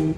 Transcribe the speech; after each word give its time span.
Hey 0.00 0.14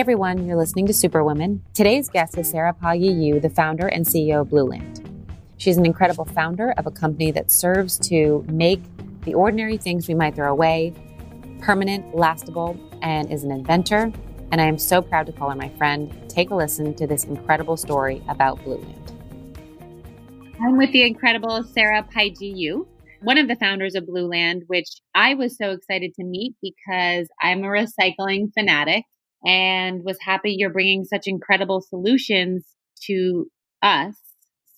everyone, 0.00 0.46
you're 0.46 0.56
listening 0.56 0.86
to 0.86 0.94
Superwoman. 0.94 1.62
Today's 1.74 2.08
guest 2.08 2.38
is 2.38 2.50
Sarah 2.50 2.72
Paiji 2.72 3.22
Yoo, 3.22 3.38
the 3.38 3.50
founder 3.50 3.88
and 3.88 4.06
CEO 4.06 4.40
of 4.40 4.48
Blueland. 4.48 5.06
She's 5.58 5.76
an 5.76 5.84
incredible 5.84 6.24
founder 6.24 6.72
of 6.78 6.86
a 6.86 6.90
company 6.90 7.30
that 7.32 7.50
serves 7.50 7.98
to 8.08 8.46
make 8.48 8.80
the 9.24 9.34
ordinary 9.34 9.76
things 9.76 10.08
we 10.08 10.14
might 10.14 10.34
throw 10.34 10.50
away 10.50 10.94
permanent, 11.60 12.14
lastable, 12.14 12.78
and 13.02 13.30
is 13.30 13.44
an 13.44 13.50
inventor. 13.50 14.10
And 14.52 14.58
I 14.58 14.64
am 14.64 14.78
so 14.78 15.02
proud 15.02 15.26
to 15.26 15.32
call 15.32 15.50
her 15.50 15.56
my 15.56 15.68
friend. 15.76 16.10
Take 16.30 16.48
a 16.48 16.54
listen 16.54 16.94
to 16.94 17.06
this 17.06 17.24
incredible 17.24 17.76
story 17.76 18.22
about 18.26 18.58
Blueland. 18.64 19.12
I'm 20.62 20.78
with 20.78 20.92
the 20.92 21.02
incredible 21.02 21.62
Sarah 21.62 22.02
Paiji 22.02 22.56
Yoo, 22.56 22.88
one 23.22 23.38
of 23.38 23.48
the 23.48 23.56
founders 23.56 23.94
of 23.94 24.04
Blueland, 24.04 24.62
which 24.66 24.88
I 25.14 25.34
was 25.34 25.56
so 25.56 25.70
excited 25.70 26.12
to 26.14 26.24
meet 26.24 26.54
because 26.62 27.28
I'm 27.40 27.64
a 27.64 27.68
recycling 27.68 28.52
fanatic 28.52 29.04
and 29.44 30.02
was 30.04 30.18
happy 30.20 30.54
you're 30.56 30.70
bringing 30.70 31.04
such 31.04 31.26
incredible 31.26 31.80
solutions 31.80 32.64
to 33.06 33.46
us. 33.82 34.14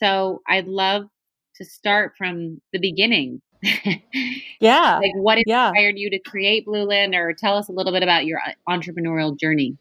So 0.01 0.41
I'd 0.47 0.67
love 0.67 1.05
to 1.57 1.65
start 1.65 2.13
from 2.17 2.61
the 2.73 2.79
beginning. 2.79 3.41
yeah. 4.61 4.99
Like 4.99 5.15
what 5.15 5.39
inspired 5.39 5.75
yeah. 5.75 5.91
you 5.97 6.11
to 6.11 6.19
create 6.21 6.67
Blueland 6.67 7.15
or 7.15 7.33
tell 7.33 7.57
us 7.57 7.69
a 7.69 7.73
little 7.73 7.93
bit 7.93 8.03
about 8.03 8.27
your 8.27 8.39
uh, 8.39 8.53
entrepreneurial 8.69 9.39
journey? 9.39 9.77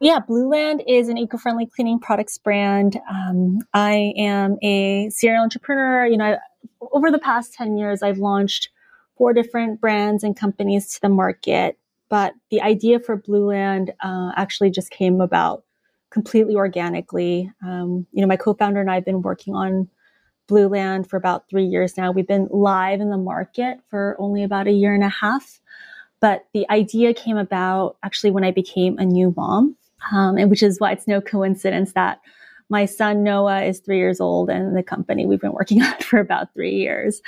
Yeah, 0.00 0.18
Blue 0.18 0.48
Land 0.48 0.82
is 0.88 1.08
an 1.08 1.16
eco-friendly 1.16 1.68
cleaning 1.76 2.00
products 2.00 2.36
brand. 2.36 2.98
Um, 3.08 3.60
I 3.72 4.12
am 4.16 4.56
a 4.60 5.08
serial 5.10 5.44
entrepreneur. 5.44 6.06
You 6.06 6.16
know, 6.16 6.24
I, 6.24 6.38
over 6.80 7.10
the 7.10 7.18
past 7.18 7.54
10 7.54 7.76
years, 7.76 8.02
I've 8.02 8.18
launched 8.18 8.70
four 9.16 9.32
different 9.32 9.80
brands 9.80 10.24
and 10.24 10.36
companies 10.36 10.92
to 10.94 11.00
the 11.00 11.08
market. 11.08 11.78
But 12.08 12.34
the 12.50 12.60
idea 12.60 13.00
for 13.00 13.16
Blueland 13.16 13.90
uh, 14.00 14.32
actually 14.36 14.70
just 14.70 14.90
came 14.90 15.20
about 15.20 15.64
completely 16.10 16.54
organically. 16.54 17.50
Um, 17.64 18.06
you 18.12 18.20
know, 18.20 18.26
my 18.26 18.36
co-founder 18.36 18.80
and 18.80 18.90
I 18.90 18.96
have 18.96 19.04
been 19.04 19.22
working 19.22 19.54
on 19.54 19.88
Blueland 20.48 21.08
for 21.08 21.16
about 21.16 21.48
three 21.48 21.64
years 21.64 21.96
now. 21.96 22.12
We've 22.12 22.26
been 22.26 22.48
live 22.50 23.00
in 23.00 23.10
the 23.10 23.16
market 23.16 23.78
for 23.88 24.16
only 24.18 24.42
about 24.42 24.66
a 24.66 24.72
year 24.72 24.94
and 24.94 25.04
a 25.04 25.08
half. 25.08 25.60
But 26.20 26.46
the 26.52 26.68
idea 26.70 27.14
came 27.14 27.36
about 27.36 27.96
actually 28.02 28.30
when 28.30 28.44
I 28.44 28.50
became 28.50 28.98
a 28.98 29.04
new 29.04 29.32
mom, 29.36 29.76
um, 30.12 30.36
and 30.36 30.50
which 30.50 30.62
is 30.62 30.78
why 30.78 30.92
it's 30.92 31.08
no 31.08 31.20
coincidence 31.20 31.94
that 31.94 32.20
my 32.72 32.86
son 32.86 33.22
Noah 33.22 33.64
is 33.64 33.80
three 33.80 33.98
years 33.98 34.18
old 34.18 34.48
and 34.48 34.74
the 34.74 34.82
company 34.82 35.26
we've 35.26 35.42
been 35.42 35.52
working 35.52 35.82
on 35.82 35.94
for 35.98 36.18
about 36.18 36.54
three 36.54 36.74
years. 36.74 37.20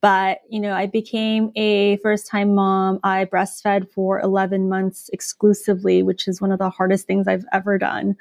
But, 0.00 0.38
you 0.48 0.58
know, 0.58 0.72
I 0.72 0.86
became 0.86 1.52
a 1.54 1.98
first 1.98 2.26
time 2.26 2.54
mom. 2.54 3.00
I 3.04 3.26
breastfed 3.26 3.90
for 3.92 4.20
11 4.20 4.70
months 4.70 5.10
exclusively, 5.12 6.02
which 6.02 6.26
is 6.26 6.40
one 6.40 6.50
of 6.50 6.58
the 6.58 6.70
hardest 6.70 7.06
things 7.06 7.28
I've 7.28 7.44
ever 7.52 7.76
done. 7.76 8.16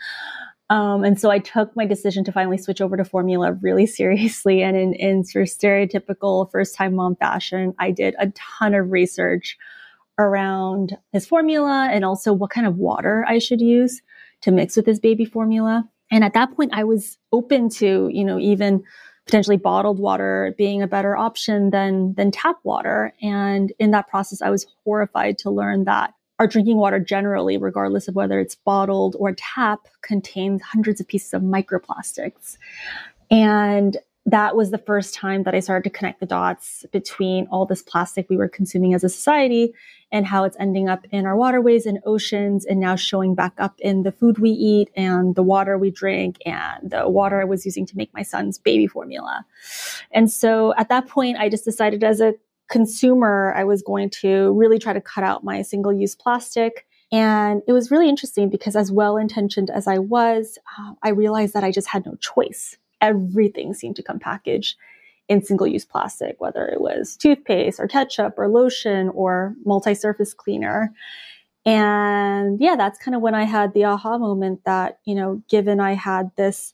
Um, 0.70 1.06
and 1.06 1.20
so 1.20 1.31
I 1.31 1.40
took 1.40 1.73
my 1.78 1.86
decision 1.86 2.26
to 2.26 2.31
finally 2.34 2.58
switch 2.58 2.81
over 2.81 2.98
to 2.98 3.06
formula 3.06 3.53
really 3.53 3.86
seriously. 4.00 4.62
And 4.62 4.76
in, 4.76 4.94
in 4.96 5.23
sort 5.23 5.44
of 5.44 5.50
stereotypical 5.50 6.52
first 6.52 6.76
time 6.76 6.96
mom 6.96 7.16
fashion, 7.16 7.73
I 7.80 7.92
did 7.92 8.16
a 8.20 8.31
ton 8.31 8.73
of 8.73 8.92
research 8.92 9.58
around 10.18 10.98
his 11.14 11.26
formula 11.26 11.88
and 11.90 12.03
also 12.03 12.34
what 12.34 12.50
kind 12.50 12.68
of 12.68 12.76
water 12.76 13.26
I 13.30 13.40
should 13.40 13.62
use 13.62 14.02
to 14.42 14.52
mix 14.52 14.76
with 14.76 14.86
his 14.86 15.00
baby 15.00 15.23
formula. 15.23 15.88
And 16.11 16.23
at 16.23 16.34
that 16.34 16.56
point, 16.56 16.72
I 16.73 16.84
was 16.84 17.17
open 17.31 17.70
to, 17.70 18.09
you 18.11 18.23
know, 18.23 18.39
even 18.39 18.84
potentially 19.25 19.58
bottled 19.58 20.00
water 20.00 20.53
being 20.58 20.81
a 20.81 20.88
better 20.88 21.17
option 21.17 21.72
than 21.72 22.14
than 22.14 22.31
tap 22.31 22.58
water. 22.64 23.14
And 23.22 23.73
in 23.80 23.92
that 23.92 24.08
process, 24.08 24.42
I 24.42 24.50
was 24.50 24.67
horrified 24.84 25.38
to 25.39 25.50
learn 25.50 25.86
that 25.86 26.14
our 26.38 26.47
drinking 26.47 26.78
water 26.78 27.00
generally, 27.00 27.58
regardless 27.58 28.08
of 28.08 28.16
whether 28.16 28.39
it's 28.39 28.56
bottled 28.56 29.16
or 29.17 29.34
tap, 29.34 29.88
contains 30.02 30.62
hundreds 30.62 31.00
of 31.00 31.08
pieces 31.08 31.34
of 31.34 31.41
microplastics. 31.41 32.57
And 33.31 33.97
that 34.28 34.56
was 34.56 34.72
the 34.72 34.80
first 34.80 35.13
time 35.13 35.44
that 35.44 35.53
I 35.53 35.59
started 35.59 35.88
to 35.88 35.96
connect 35.96 36.19
the 36.19 36.25
dots 36.25 36.84
between 36.91 37.46
all 37.52 37.66
this 37.66 37.84
plastic 37.84 38.28
we 38.28 38.38
were 38.38 38.50
consuming 38.50 38.96
as 38.96 39.03
a 39.03 39.09
society 39.09 39.72
and 40.12 40.25
how 40.25 40.46
it's 40.46 40.58
ending 40.59 40.90
up 40.90 41.06
in 41.12 41.28
our 41.28 41.36
waterways 41.36 41.86
and 41.86 42.00
oceans 42.06 42.66
and 42.66 42.80
now 42.80 42.96
showing 42.96 43.36
back 43.36 43.53
up 43.59 43.80
in 43.80 44.02
the 44.02 44.12
food 44.12 44.40
we 44.40 44.50
eat 44.50 44.90
and 44.96 45.36
the 45.36 45.44
water 45.44 45.78
we 45.78 45.91
drink 45.91 46.38
and 46.46 46.90
the 46.90 47.08
water 47.08 47.40
I 47.40 47.44
was 47.44 47.66
using 47.66 47.86
to 47.86 47.97
make 47.97 48.12
my 48.16 48.24
son's 48.24 48.58
baby 48.58 48.88
formula. 48.88 49.46
And 50.12 50.31
so 50.31 50.74
at 50.75 50.90
that 50.90 51.07
point, 51.07 51.38
I 51.38 51.47
just 51.47 51.66
decided 51.66 52.03
as 52.03 52.19
a 52.19 52.34
consumer, 52.68 53.53
I 53.56 53.63
was 53.63 53.84
going 53.84 54.09
to 54.22 54.53
really 54.53 54.80
try 54.80 54.94
to 54.94 55.02
cut 55.02 55.24
out 55.24 55.44
my 55.44 55.62
single 55.62 55.94
use 55.94 56.16
plastic. 56.16 56.88
And 57.12 57.62
it 57.68 57.74
was 57.74 57.92
really 57.92 58.09
interesting 58.09 58.50
because 58.50 58.75
as 58.75 58.92
well 58.92 59.18
intentioned 59.18 59.69
as 59.69 59.88
I 59.88 60.00
was, 60.00 60.57
uh, 60.80 60.94
I 61.03 61.09
realized 61.09 61.53
that 61.53 61.63
I 61.63 61.69
just 61.69 61.90
had 61.90 62.07
no 62.07 62.16
choice 62.16 62.78
everything 63.01 63.73
seemed 63.73 63.95
to 63.97 64.03
come 64.03 64.19
packaged 64.19 64.78
in 65.28 65.44
single 65.44 65.67
use 65.67 65.85
plastic, 65.85 66.39
whether 66.39 66.66
it 66.67 66.81
was 66.81 67.16
toothpaste 67.17 67.79
or 67.79 67.88
ketchup 67.88 68.35
or 68.38 68.47
lotion 68.47 69.09
or 69.09 69.56
multi 69.66 69.95
surface 69.95 70.33
cleaner. 70.33 70.94
And 71.66 72.61
yeah, 72.61 72.75
that's 72.75 73.00
kind 73.00 73.16
of 73.16 73.22
when 73.22 73.33
I 73.33 73.44
had 73.44 73.73
the 73.73 73.85
aha 73.85 74.17
moment 74.19 74.61
that, 74.66 75.00
you 75.06 75.16
know, 75.16 75.41
given 75.50 75.79
I 75.79 75.94
had 75.94 76.29
this 76.35 76.73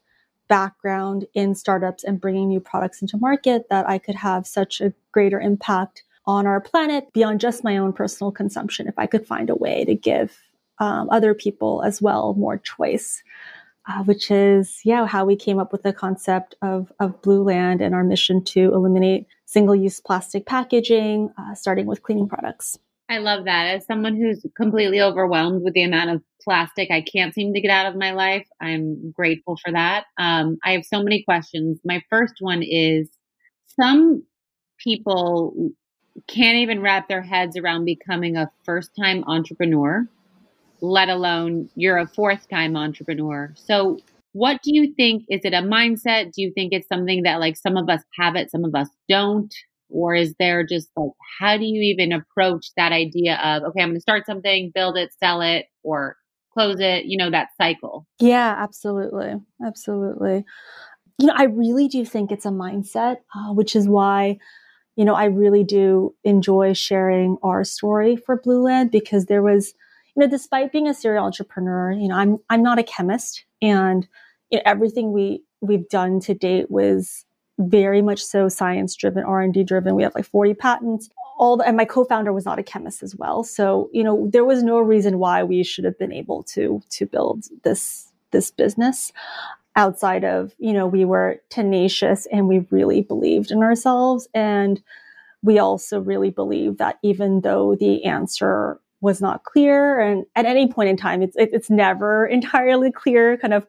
background 0.50 1.26
in 1.34 1.56
startups 1.56 2.04
and 2.04 2.20
bringing 2.20 2.50
new 2.50 2.60
products 2.60 3.02
into 3.02 3.18
market, 3.18 3.70
that 3.70 3.88
I 3.88 3.98
could 3.98 4.16
have 4.16 4.46
such 4.46 4.82
a 4.82 4.94
greater 5.14 5.40
impact 5.40 6.04
on 6.26 6.46
our 6.46 6.60
planet 6.60 7.12
beyond 7.14 7.40
just 7.40 7.64
my 7.64 7.78
own 7.78 7.94
personal 7.94 8.32
consumption 8.32 8.88
if 8.88 9.00
I 9.00 9.06
could 9.06 9.26
find 9.26 9.50
a 9.50 9.56
way 9.56 9.86
to 9.86 9.96
give 9.96 10.38
um, 10.80 11.10
other 11.10 11.34
people 11.34 11.84
as 11.84 12.02
well 12.02 12.34
more 12.34 12.58
choice 12.58 13.24
uh, 13.88 14.04
which 14.04 14.30
is 14.32 14.82
yeah 14.84 15.06
how 15.06 15.26
we 15.26 15.36
came 15.36 15.60
up 15.60 15.72
with 15.72 15.84
the 15.84 15.94
concept 15.94 16.56
of 16.62 16.92
of 17.00 17.22
Blueland 17.22 17.82
and 17.82 17.96
our 17.96 18.04
mission 18.04 18.44
to 18.46 18.74
eliminate 18.74 19.28
single-use 19.46 20.00
plastic 20.00 20.46
packaging, 20.46 21.30
uh, 21.38 21.54
starting 21.56 21.86
with 21.86 22.04
cleaning 22.04 22.30
products. 22.30 22.80
I 23.10 23.18
love 23.18 23.44
that. 23.44 23.66
As 23.66 23.86
someone 23.86 24.16
who's 24.16 24.46
completely 24.56 25.02
overwhelmed 25.02 25.64
with 25.64 25.74
the 25.74 25.84
amount 25.84 26.12
of 26.12 26.22
plastic 26.42 26.90
I 26.90 27.02
can't 27.02 27.34
seem 27.34 27.54
to 27.54 27.60
get 27.60 27.70
out 27.70 27.86
of 27.86 27.98
my 27.98 28.14
life, 28.14 28.48
I'm 28.62 29.12
grateful 29.12 29.58
for 29.64 29.72
that. 29.74 30.06
Um, 30.18 30.58
I 30.64 30.72
have 30.72 30.86
so 30.86 31.04
many 31.04 31.24
questions. 31.24 31.80
My 31.84 32.02
first 32.10 32.36
one 32.40 32.64
is 32.64 33.10
some 33.68 34.24
people 34.80 35.72
can't 36.28 36.58
even 36.58 36.82
wrap 36.82 37.08
their 37.08 37.22
heads 37.22 37.58
around 37.58 37.86
becoming 37.86 38.38
a 38.38 38.50
first 38.64 38.92
time 38.98 39.24
entrepreneur 39.28 40.08
let 40.82 41.10
alone 41.10 41.70
you're 41.76 41.98
a 41.98 42.08
fourth 42.08 42.48
time 42.50 42.76
entrepreneur. 42.76 43.54
So, 43.56 44.00
what 44.34 44.62
do 44.64 44.74
you 44.74 44.94
think? 44.96 45.24
Is 45.30 45.42
it 45.44 45.54
a 45.54 45.62
mindset? 45.62 46.32
Do 46.34 46.42
you 46.42 46.52
think 46.54 46.72
it's 46.74 46.88
something 46.88 47.24
that 47.24 47.40
like 47.40 47.58
some 47.58 47.76
of 47.78 47.90
us 47.90 48.02
have 48.18 48.36
it, 48.36 48.50
some 48.50 48.64
of 48.64 48.74
us 48.74 48.88
don't? 49.10 49.54
Or 49.90 50.16
is 50.16 50.34
there 50.40 50.66
just 50.66 50.90
like, 50.96 51.12
how 51.40 51.58
do 51.58 51.66
you 51.66 51.82
even 51.82 52.14
approach 52.14 52.68
that 52.78 52.94
idea 52.94 53.36
of, 53.44 53.64
okay, 53.64 53.82
I'm 53.82 53.90
going 53.90 53.96
to 53.96 54.02
start 54.02 54.26
something, 54.26 54.72
build 54.74 54.98
it, 54.98 55.12
sell 55.20 55.42
it, 55.42 55.66
or 55.84 56.16
close 56.54 56.80
it, 56.80 57.06
you 57.06 57.18
know, 57.18 57.30
that 57.30 57.50
cycle? 57.58 58.08
Yeah, 58.20 58.56
absolutely. 58.58 59.34
Absolutely. 59.66 60.46
You 61.20 61.28
know, 61.28 61.34
I 61.36 61.44
really 61.44 61.90
do 61.90 62.06
think 62.06 62.32
it's 62.32 62.46
a 62.46 62.52
mindset, 62.52 63.18
uh, 63.36 63.54
which 63.54 63.76
is 63.76 63.88
why, 63.88 64.38
you 64.96 65.04
know, 65.04 65.14
I 65.14 65.26
really 65.26 65.66
do 65.66 66.16
enjoy 66.24 66.72
sharing 66.72 67.38
our 67.44 67.66
story 67.66 68.16
for 68.16 68.40
Blueland 68.42 68.92
because 68.92 69.26
there 69.26 69.44
was, 69.44 69.74
know, 70.22 70.28
despite 70.28 70.72
being 70.72 70.88
a 70.88 70.94
serial 70.94 71.26
entrepreneur, 71.26 71.92
you 71.92 72.08
know, 72.08 72.16
I'm 72.16 72.40
I'm 72.50 72.64
not 72.64 72.80
a 72.80 72.84
chemist, 72.84 73.46
and 73.62 74.08
you 74.50 74.58
know, 74.58 74.64
everything 74.66 75.12
we 75.12 75.44
we've 75.62 75.88
done 75.90 76.20
to 76.22 76.34
date 76.34 76.72
was 76.72 77.26
very 77.60 78.02
much 78.02 78.24
so 78.24 78.50
science 78.50 78.96
driven, 78.96 79.24
R 79.24 79.42
and 79.42 79.54
D 79.54 79.64
driven. 79.64 79.96
We 79.96 80.04
have 80.04 80.16
like 80.16 80.26
40 80.26 80.54
patents. 80.56 81.10
All 81.38 81.58
the, 81.58 81.68
and 81.68 81.76
my 81.76 81.86
co-founder 81.86 82.32
was 82.34 82.46
not 82.46 82.60
a 82.60 82.64
chemist 82.64 83.04
as 83.04 83.16
well, 83.16 83.44
so 83.44 83.90
you 83.92 84.04
know 84.04 84.30
there 84.32 84.46
was 84.46 84.64
no 84.64 84.80
reason 84.80 85.20
why 85.20 85.44
we 85.44 85.64
should 85.64 85.86
have 85.86 85.98
been 85.98 86.14
able 86.14 86.44
to 86.44 86.82
to 86.92 87.06
build 87.06 87.46
this 87.64 88.12
this 88.32 88.52
business 88.52 89.12
outside 89.76 90.24
of 90.24 90.54
you 90.60 90.74
know 90.74 90.86
we 90.86 91.06
were 91.06 91.42
tenacious 91.50 92.28
and 92.32 92.48
we 92.48 92.66
really 92.70 93.02
believed 93.02 93.52
in 93.52 93.64
ourselves 93.64 94.28
and 94.34 94.82
we 95.44 95.58
also 95.60 96.00
really 96.00 96.30
believe 96.30 96.78
that 96.78 97.00
even 97.02 97.42
though 97.42 97.76
the 97.76 98.04
answer 98.04 98.80
was 99.02 99.22
not 99.22 99.44
clear. 99.44 100.00
And 100.00 100.26
at 100.36 100.46
any 100.46 100.68
point 100.68 100.90
in 100.90 100.98
time, 100.98 101.22
it's, 101.22 101.36
it's 101.38 101.70
never 101.70 102.26
entirely 102.38 102.92
clear 102.92 103.38
kind 103.38 103.54
of 103.54 103.68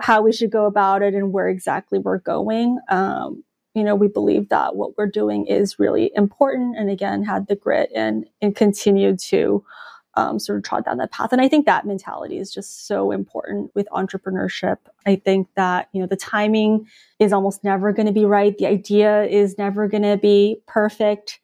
how 0.00 0.20
we 0.20 0.32
should 0.32 0.50
go 0.50 0.66
about 0.66 1.02
it 1.02 1.14
and 1.14 1.32
where 1.32 1.48
exactly 1.48 1.98
we're 1.98 2.18
going. 2.18 2.78
Um, 2.88 3.44
you 3.74 3.84
know, 3.84 3.94
we 3.94 4.08
believe 4.08 4.48
that 4.48 4.74
what 4.74 4.98
we're 4.98 5.06
doing 5.06 5.46
is 5.46 5.78
really 5.78 6.10
important 6.14 6.76
and 6.76 6.90
again, 6.90 7.22
had 7.22 7.46
the 7.46 7.54
grit 7.54 7.90
and, 7.94 8.26
and 8.42 8.56
continued 8.56 9.18
to 9.20 9.64
um, 10.14 10.38
sort 10.38 10.58
of 10.58 10.64
trod 10.64 10.84
down 10.84 10.98
that 10.98 11.12
path. 11.12 11.32
And 11.32 11.40
I 11.40 11.48
think 11.48 11.66
that 11.66 11.86
mentality 11.86 12.38
is 12.38 12.52
just 12.52 12.86
so 12.86 13.12
important 13.12 13.70
with 13.74 13.86
entrepreneurship. 13.92 14.78
I 15.06 15.16
think 15.16 15.48
that, 15.54 15.88
you 15.92 16.00
know, 16.00 16.06
the 16.06 16.16
timing 16.16 16.88
is 17.20 17.32
almost 17.32 17.62
never 17.62 17.92
going 17.92 18.06
to 18.06 18.12
be 18.12 18.24
right. 18.24 18.56
The 18.58 18.66
idea 18.66 19.22
is 19.24 19.56
never 19.56 19.86
going 19.86 20.02
to 20.02 20.16
be 20.16 20.60
perfect 20.66 21.38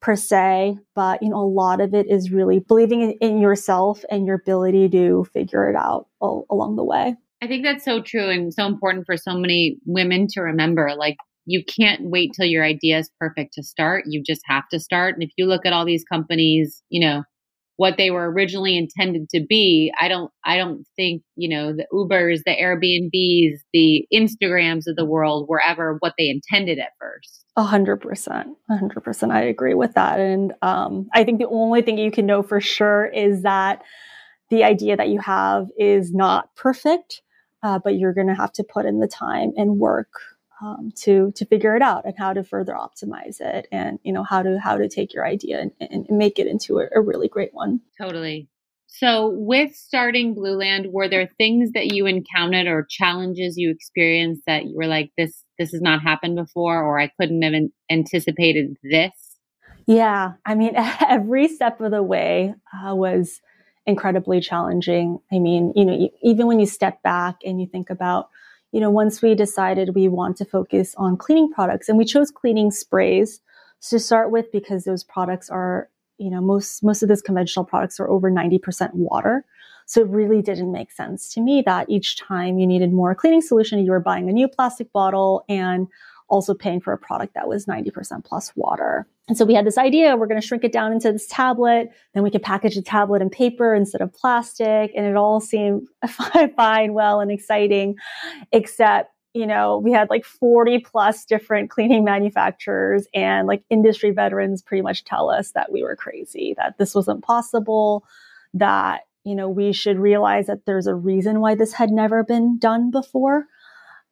per 0.00 0.16
se, 0.16 0.76
but 0.94 1.22
you 1.22 1.30
know, 1.30 1.38
a 1.38 1.46
lot 1.48 1.80
of 1.80 1.94
it 1.94 2.06
is 2.08 2.30
really 2.30 2.60
believing 2.60 3.00
in, 3.02 3.10
in 3.20 3.40
yourself 3.40 4.04
and 4.10 4.26
your 4.26 4.36
ability 4.36 4.88
to 4.90 5.26
figure 5.32 5.68
it 5.70 5.76
out 5.76 6.06
all, 6.20 6.46
along 6.50 6.76
the 6.76 6.84
way. 6.84 7.16
I 7.42 7.46
think 7.46 7.64
that's 7.64 7.84
so 7.84 8.00
true 8.00 8.28
and 8.28 8.52
so 8.52 8.66
important 8.66 9.06
for 9.06 9.16
so 9.16 9.34
many 9.34 9.78
women 9.84 10.26
to 10.28 10.40
remember. 10.40 10.92
Like, 10.96 11.16
you 11.44 11.62
can't 11.64 12.02
wait 12.02 12.32
till 12.34 12.46
your 12.46 12.64
idea 12.64 12.98
is 12.98 13.10
perfect 13.20 13.54
to 13.54 13.62
start. 13.62 14.04
You 14.08 14.22
just 14.22 14.42
have 14.46 14.68
to 14.70 14.80
start. 14.80 15.14
And 15.14 15.22
if 15.22 15.30
you 15.36 15.46
look 15.46 15.64
at 15.64 15.72
all 15.72 15.84
these 15.84 16.04
companies, 16.04 16.82
you 16.88 17.00
know, 17.06 17.22
what 17.76 17.96
they 17.98 18.10
were 18.10 18.30
originally 18.30 18.76
intended 18.76 19.28
to 19.30 19.44
be, 19.46 19.92
I 20.00 20.08
don't 20.08 20.30
I 20.44 20.56
don't 20.56 20.84
think, 20.96 21.22
you 21.36 21.48
know, 21.48 21.74
the 21.74 21.86
Ubers, 21.92 22.40
the 22.44 22.56
Airbnbs, 22.56 23.58
the 23.72 24.06
Instagrams 24.12 24.86
of 24.86 24.96
the 24.96 25.04
world 25.04 25.46
were 25.48 25.60
ever 25.62 25.96
what 26.00 26.14
they 26.18 26.28
intended 26.28 26.78
at 26.78 26.92
first. 26.98 27.44
A 27.56 27.62
hundred 27.62 27.98
percent. 27.98 28.48
A 28.70 28.76
hundred 28.76 29.02
percent. 29.02 29.32
I 29.32 29.42
agree 29.42 29.74
with 29.74 29.94
that. 29.94 30.20
And 30.20 30.54
um, 30.62 31.08
I 31.14 31.24
think 31.24 31.38
the 31.38 31.48
only 31.48 31.82
thing 31.82 31.98
you 31.98 32.10
can 32.10 32.26
know 32.26 32.42
for 32.42 32.60
sure 32.60 33.06
is 33.06 33.42
that 33.42 33.82
the 34.50 34.64
idea 34.64 34.96
that 34.96 35.08
you 35.08 35.18
have 35.20 35.66
is 35.76 36.12
not 36.14 36.54
perfect, 36.54 37.22
uh, 37.62 37.78
but 37.82 37.98
you're 37.98 38.14
going 38.14 38.28
to 38.28 38.34
have 38.34 38.52
to 38.52 38.64
put 38.64 38.86
in 38.86 39.00
the 39.00 39.08
time 39.08 39.52
and 39.56 39.78
work 39.78 40.08
um, 40.62 40.90
to 41.02 41.32
to 41.36 41.44
figure 41.46 41.76
it 41.76 41.82
out 41.82 42.04
and 42.04 42.14
how 42.16 42.32
to 42.32 42.42
further 42.42 42.74
optimize 42.74 43.40
it 43.40 43.68
and 43.70 43.98
you 44.02 44.12
know 44.12 44.22
how 44.22 44.42
to 44.42 44.58
how 44.58 44.76
to 44.76 44.88
take 44.88 45.12
your 45.12 45.26
idea 45.26 45.60
and, 45.60 45.72
and 45.80 46.06
make 46.10 46.38
it 46.38 46.46
into 46.46 46.78
a, 46.78 46.86
a 46.94 47.00
really 47.00 47.28
great 47.28 47.52
one. 47.52 47.80
Totally. 48.00 48.48
So 48.88 49.28
with 49.28 49.74
starting 49.74 50.34
Blueland 50.34 50.90
were 50.90 51.08
there 51.08 51.28
things 51.36 51.72
that 51.72 51.92
you 51.92 52.06
encountered 52.06 52.66
or 52.66 52.86
challenges 52.88 53.58
you 53.58 53.70
experienced 53.70 54.42
that 54.46 54.64
you 54.64 54.76
were 54.76 54.86
like 54.86 55.10
this 55.18 55.42
this 55.58 55.72
has 55.72 55.82
not 55.82 56.02
happened 56.02 56.36
before 56.36 56.82
or 56.82 56.98
i 57.00 57.10
couldn't 57.18 57.42
have 57.42 57.54
anticipated 57.90 58.76
this 58.82 59.26
yeah. 59.86 60.32
I 60.44 60.54
mean 60.54 60.72
every 61.08 61.48
step 61.48 61.80
of 61.80 61.90
the 61.90 62.02
way 62.02 62.54
uh, 62.74 62.94
was 62.94 63.40
incredibly 63.86 64.40
challenging. 64.40 65.20
I 65.32 65.38
mean 65.38 65.72
you 65.76 65.84
know 65.84 66.08
even 66.22 66.46
when 66.46 66.60
you 66.60 66.66
step 66.66 67.02
back 67.02 67.36
and 67.44 67.60
you 67.60 67.66
think 67.66 67.90
about 67.90 68.28
you 68.76 68.82
know, 68.82 68.90
once 68.90 69.22
we 69.22 69.34
decided 69.34 69.94
we 69.94 70.06
want 70.06 70.36
to 70.36 70.44
focus 70.44 70.94
on 70.98 71.16
cleaning 71.16 71.50
products 71.50 71.88
and 71.88 71.96
we 71.96 72.04
chose 72.04 72.30
cleaning 72.30 72.70
sprays 72.70 73.40
to 73.88 73.98
start 73.98 74.30
with 74.30 74.52
because 74.52 74.84
those 74.84 75.02
products 75.02 75.48
are, 75.48 75.88
you 76.18 76.28
know, 76.28 76.42
most, 76.42 76.84
most 76.84 77.02
of 77.02 77.08
those 77.08 77.22
conventional 77.22 77.64
products 77.64 77.98
are 77.98 78.06
over 78.06 78.30
90% 78.30 78.92
water. 78.92 79.46
So 79.86 80.02
it 80.02 80.08
really 80.08 80.42
didn't 80.42 80.72
make 80.72 80.92
sense 80.92 81.32
to 81.32 81.40
me 81.40 81.62
that 81.64 81.88
each 81.88 82.18
time 82.18 82.58
you 82.58 82.66
needed 82.66 82.92
more 82.92 83.14
cleaning 83.14 83.40
solution, 83.40 83.82
you 83.82 83.92
were 83.92 83.98
buying 83.98 84.28
a 84.28 84.32
new 84.34 84.46
plastic 84.46 84.92
bottle 84.92 85.46
and 85.48 85.88
also 86.28 86.52
paying 86.52 86.82
for 86.82 86.92
a 86.92 86.98
product 86.98 87.32
that 87.32 87.48
was 87.48 87.64
90% 87.64 88.26
plus 88.26 88.52
water. 88.56 89.06
And 89.28 89.36
so 89.36 89.44
we 89.44 89.54
had 89.54 89.66
this 89.66 89.78
idea, 89.78 90.16
we're 90.16 90.28
going 90.28 90.40
to 90.40 90.46
shrink 90.46 90.62
it 90.62 90.70
down 90.70 90.92
into 90.92 91.10
this 91.10 91.26
tablet. 91.26 91.90
Then 92.14 92.22
we 92.22 92.30
could 92.30 92.42
package 92.42 92.76
the 92.76 92.82
tablet 92.82 93.22
in 93.22 93.28
paper 93.28 93.74
instead 93.74 94.00
of 94.00 94.12
plastic. 94.12 94.92
And 94.94 95.04
it 95.04 95.16
all 95.16 95.40
seemed 95.40 95.88
fine, 96.56 96.94
well, 96.94 97.20
and 97.20 97.30
exciting, 97.30 97.96
except 98.52 99.10
you 99.36 99.46
know, 99.46 99.76
we 99.76 99.92
had 99.92 100.08
like 100.08 100.24
40 100.24 100.78
plus 100.78 101.26
different 101.26 101.68
cleaning 101.68 102.04
manufacturers 102.04 103.06
and 103.12 103.46
like 103.46 103.62
industry 103.68 104.10
veterans 104.10 104.62
pretty 104.62 104.80
much 104.80 105.04
tell 105.04 105.28
us 105.28 105.50
that 105.50 105.70
we 105.70 105.82
were 105.82 105.94
crazy, 105.94 106.54
that 106.56 106.78
this 106.78 106.94
wasn't 106.94 107.22
possible, 107.22 108.06
that, 108.54 109.02
you 109.24 109.34
know, 109.34 109.50
we 109.50 109.74
should 109.74 109.98
realize 109.98 110.46
that 110.46 110.64
there's 110.64 110.86
a 110.86 110.94
reason 110.94 111.40
why 111.40 111.54
this 111.54 111.74
had 111.74 111.90
never 111.90 112.24
been 112.24 112.58
done 112.58 112.90
before. 112.90 113.46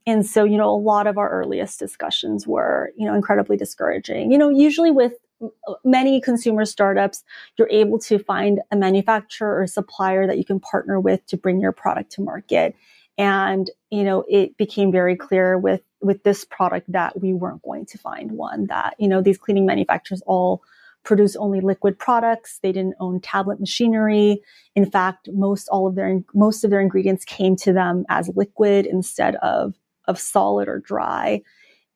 And 0.06 0.26
so, 0.26 0.44
you 0.44 0.58
know, 0.58 0.68
a 0.68 0.76
lot 0.76 1.06
of 1.06 1.16
our 1.16 1.30
earliest 1.30 1.78
discussions 1.78 2.46
were, 2.46 2.92
you 2.96 3.06
know, 3.06 3.14
incredibly 3.14 3.56
discouraging. 3.56 4.30
You 4.30 4.38
know, 4.38 4.50
usually 4.50 4.90
with 4.90 5.14
uh, 5.42 5.74
many 5.84 6.20
consumer 6.20 6.64
startups, 6.66 7.22
you're 7.56 7.70
able 7.70 7.98
to 8.00 8.18
find 8.18 8.60
a 8.70 8.76
manufacturer 8.76 9.60
or 9.60 9.66
supplier 9.66 10.26
that 10.26 10.36
you 10.36 10.44
can 10.44 10.60
partner 10.60 11.00
with 11.00 11.24
to 11.26 11.36
bring 11.36 11.60
your 11.60 11.72
product 11.72 12.12
to 12.12 12.22
market. 12.22 12.74
And, 13.16 13.70
you 13.90 14.04
know, 14.04 14.24
it 14.28 14.56
became 14.56 14.92
very 14.92 15.16
clear 15.16 15.56
with, 15.56 15.80
with 16.00 16.22
this 16.24 16.44
product 16.44 16.92
that 16.92 17.20
we 17.20 17.32
weren't 17.32 17.62
going 17.62 17.86
to 17.86 17.98
find 17.98 18.32
one 18.32 18.66
that, 18.66 18.96
you 18.98 19.08
know, 19.08 19.22
these 19.22 19.38
cleaning 19.38 19.64
manufacturers 19.64 20.22
all 20.26 20.62
produce 21.04 21.36
only 21.36 21.60
liquid 21.60 21.98
products. 21.98 22.58
They 22.62 22.72
didn't 22.72 22.96
own 22.98 23.20
tablet 23.20 23.60
machinery. 23.60 24.42
In 24.74 24.90
fact, 24.90 25.28
most 25.32 25.68
all 25.68 25.86
of 25.86 25.94
their 25.94 26.20
most 26.34 26.64
of 26.64 26.70
their 26.70 26.80
ingredients 26.80 27.24
came 27.24 27.56
to 27.56 27.72
them 27.72 28.04
as 28.08 28.30
liquid 28.34 28.86
instead 28.86 29.36
of 29.36 29.74
of 30.06 30.18
solid 30.18 30.68
or 30.68 30.78
dry 30.78 31.42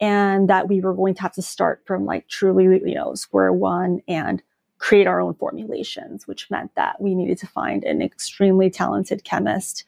and 0.01 0.49
that 0.49 0.69
we 0.69 0.81
were 0.81 0.95
going 0.95 1.15
to 1.15 1.23
have 1.23 1.33
to 1.33 1.43
start 1.43 1.83
from 1.85 2.05
like 2.05 2.29
truly 2.29 2.65
you 2.85 2.95
know 2.95 3.15
square 3.15 3.53
one 3.53 4.01
and 4.09 4.43
create 4.79 5.07
our 5.07 5.21
own 5.21 5.35
formulations 5.35 6.27
which 6.27 6.51
meant 6.51 6.73
that 6.77 7.01
we 7.01 7.15
needed 7.15 7.37
to 7.39 7.47
find 7.47 7.85
an 7.85 8.01
extremely 8.01 8.71
talented 8.71 9.25
chemist 9.25 9.85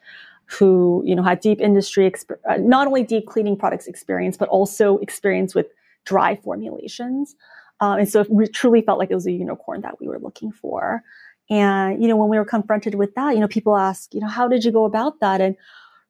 who 0.46 1.02
you 1.06 1.14
know 1.14 1.22
had 1.22 1.40
deep 1.40 1.60
industry 1.60 2.10
exp- 2.10 2.36
uh, 2.48 2.56
not 2.56 2.86
only 2.86 3.02
deep 3.04 3.26
cleaning 3.26 3.56
products 3.56 3.86
experience 3.86 4.36
but 4.36 4.48
also 4.48 4.98
experience 4.98 5.54
with 5.54 5.66
dry 6.04 6.36
formulations. 6.36 7.36
Uh, 7.80 7.96
and 7.98 8.08
so 8.08 8.26
we 8.28 8.46
truly 8.46 8.82
felt 8.82 8.98
like 8.98 9.10
it 9.10 9.14
was 9.14 9.26
a 9.26 9.32
unicorn 9.32 9.80
that 9.82 10.00
we 10.00 10.08
were 10.08 10.18
looking 10.18 10.52
for. 10.52 11.02
And 11.48 12.02
you 12.02 12.08
know 12.08 12.16
when 12.16 12.28
we 12.28 12.36
were 12.38 12.44
confronted 12.44 12.94
with 12.96 13.14
that 13.14 13.34
you 13.34 13.40
know 13.40 13.48
people 13.48 13.76
ask 13.76 14.12
you 14.12 14.20
know 14.20 14.28
how 14.28 14.48
did 14.48 14.64
you 14.64 14.72
go 14.72 14.84
about 14.84 15.20
that? 15.20 15.40
And 15.40 15.56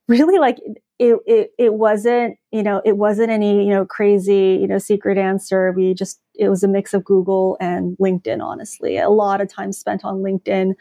really 0.08 0.38
like 0.38 0.58
it, 1.00 1.18
it, 1.26 1.54
it 1.58 1.74
wasn't, 1.74 2.36
you 2.52 2.62
know, 2.62 2.82
it 2.84 2.98
wasn't 2.98 3.30
any, 3.30 3.64
you 3.64 3.70
know, 3.70 3.86
crazy, 3.86 4.58
you 4.60 4.66
know, 4.66 4.76
secret 4.76 5.16
answer. 5.16 5.72
We 5.72 5.94
just, 5.94 6.20
it 6.34 6.50
was 6.50 6.62
a 6.62 6.68
mix 6.68 6.92
of 6.92 7.06
Google 7.06 7.56
and 7.58 7.96
LinkedIn, 7.96 8.42
honestly. 8.42 8.98
A 8.98 9.08
lot 9.08 9.40
of 9.40 9.48
time 9.48 9.72
spent 9.72 10.04
on 10.04 10.16
LinkedIn, 10.16 10.74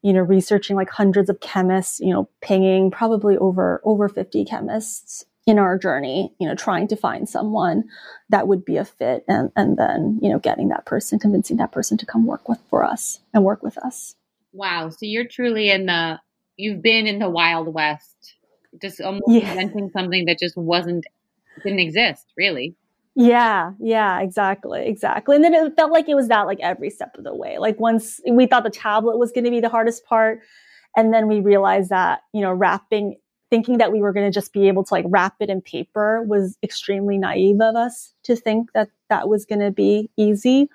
you 0.00 0.12
know, 0.14 0.22
researching 0.22 0.74
like 0.74 0.88
hundreds 0.88 1.28
of 1.28 1.40
chemists, 1.40 2.00
you 2.00 2.14
know, 2.14 2.30
pinging 2.40 2.90
probably 2.90 3.36
over, 3.36 3.82
over 3.84 4.08
50 4.08 4.46
chemists 4.46 5.26
in 5.46 5.58
our 5.58 5.76
journey, 5.76 6.32
you 6.40 6.48
know, 6.48 6.54
trying 6.54 6.88
to 6.88 6.96
find 6.96 7.28
someone 7.28 7.84
that 8.30 8.48
would 8.48 8.64
be 8.64 8.78
a 8.78 8.86
fit 8.86 9.22
and, 9.28 9.52
and 9.54 9.76
then, 9.76 10.18
you 10.22 10.30
know, 10.30 10.38
getting 10.38 10.70
that 10.70 10.86
person, 10.86 11.18
convincing 11.18 11.58
that 11.58 11.72
person 11.72 11.98
to 11.98 12.06
come 12.06 12.24
work 12.24 12.48
with 12.48 12.58
for 12.70 12.84
us 12.84 13.20
and 13.34 13.44
work 13.44 13.62
with 13.62 13.76
us. 13.76 14.14
Wow. 14.54 14.88
So 14.88 15.00
you're 15.02 15.28
truly 15.28 15.68
in 15.68 15.84
the, 15.84 16.20
you've 16.56 16.80
been 16.80 17.06
in 17.06 17.18
the 17.18 17.28
Wild 17.28 17.74
West 17.74 18.34
just 18.80 19.00
almost 19.00 19.24
yeah. 19.28 19.50
inventing 19.50 19.90
something 19.90 20.24
that 20.26 20.38
just 20.38 20.56
wasn't 20.56 21.04
didn't 21.62 21.80
exist 21.80 22.26
really. 22.36 22.74
Yeah 23.14 23.72
yeah 23.80 24.20
exactly 24.20 24.86
exactly. 24.86 25.36
And 25.36 25.44
then 25.44 25.54
it 25.54 25.74
felt 25.76 25.92
like 25.92 26.08
it 26.08 26.14
was 26.14 26.28
that 26.28 26.42
like 26.42 26.60
every 26.60 26.90
step 26.90 27.16
of 27.16 27.24
the 27.24 27.34
way. 27.34 27.58
Like 27.58 27.80
once 27.80 28.20
we 28.30 28.46
thought 28.46 28.64
the 28.64 28.70
tablet 28.70 29.18
was 29.18 29.32
going 29.32 29.44
to 29.44 29.50
be 29.50 29.60
the 29.60 29.68
hardest 29.68 30.04
part 30.04 30.40
and 30.96 31.12
then 31.12 31.28
we 31.28 31.40
realized 31.40 31.90
that 31.90 32.20
you 32.32 32.40
know 32.40 32.52
wrapping 32.52 33.16
thinking 33.50 33.78
that 33.78 33.92
we 33.92 34.00
were 34.00 34.12
going 34.12 34.26
to 34.26 34.32
just 34.32 34.52
be 34.52 34.68
able 34.68 34.84
to 34.84 34.92
like 34.92 35.06
wrap 35.08 35.34
it 35.40 35.48
in 35.48 35.62
paper 35.62 36.22
was 36.22 36.58
extremely 36.62 37.16
naive 37.16 37.60
of 37.60 37.76
us 37.76 38.12
to 38.22 38.36
think 38.36 38.70
that 38.72 38.90
that 39.08 39.28
was 39.28 39.46
going 39.46 39.60
to 39.60 39.70
be 39.70 40.10
easy. 40.18 40.68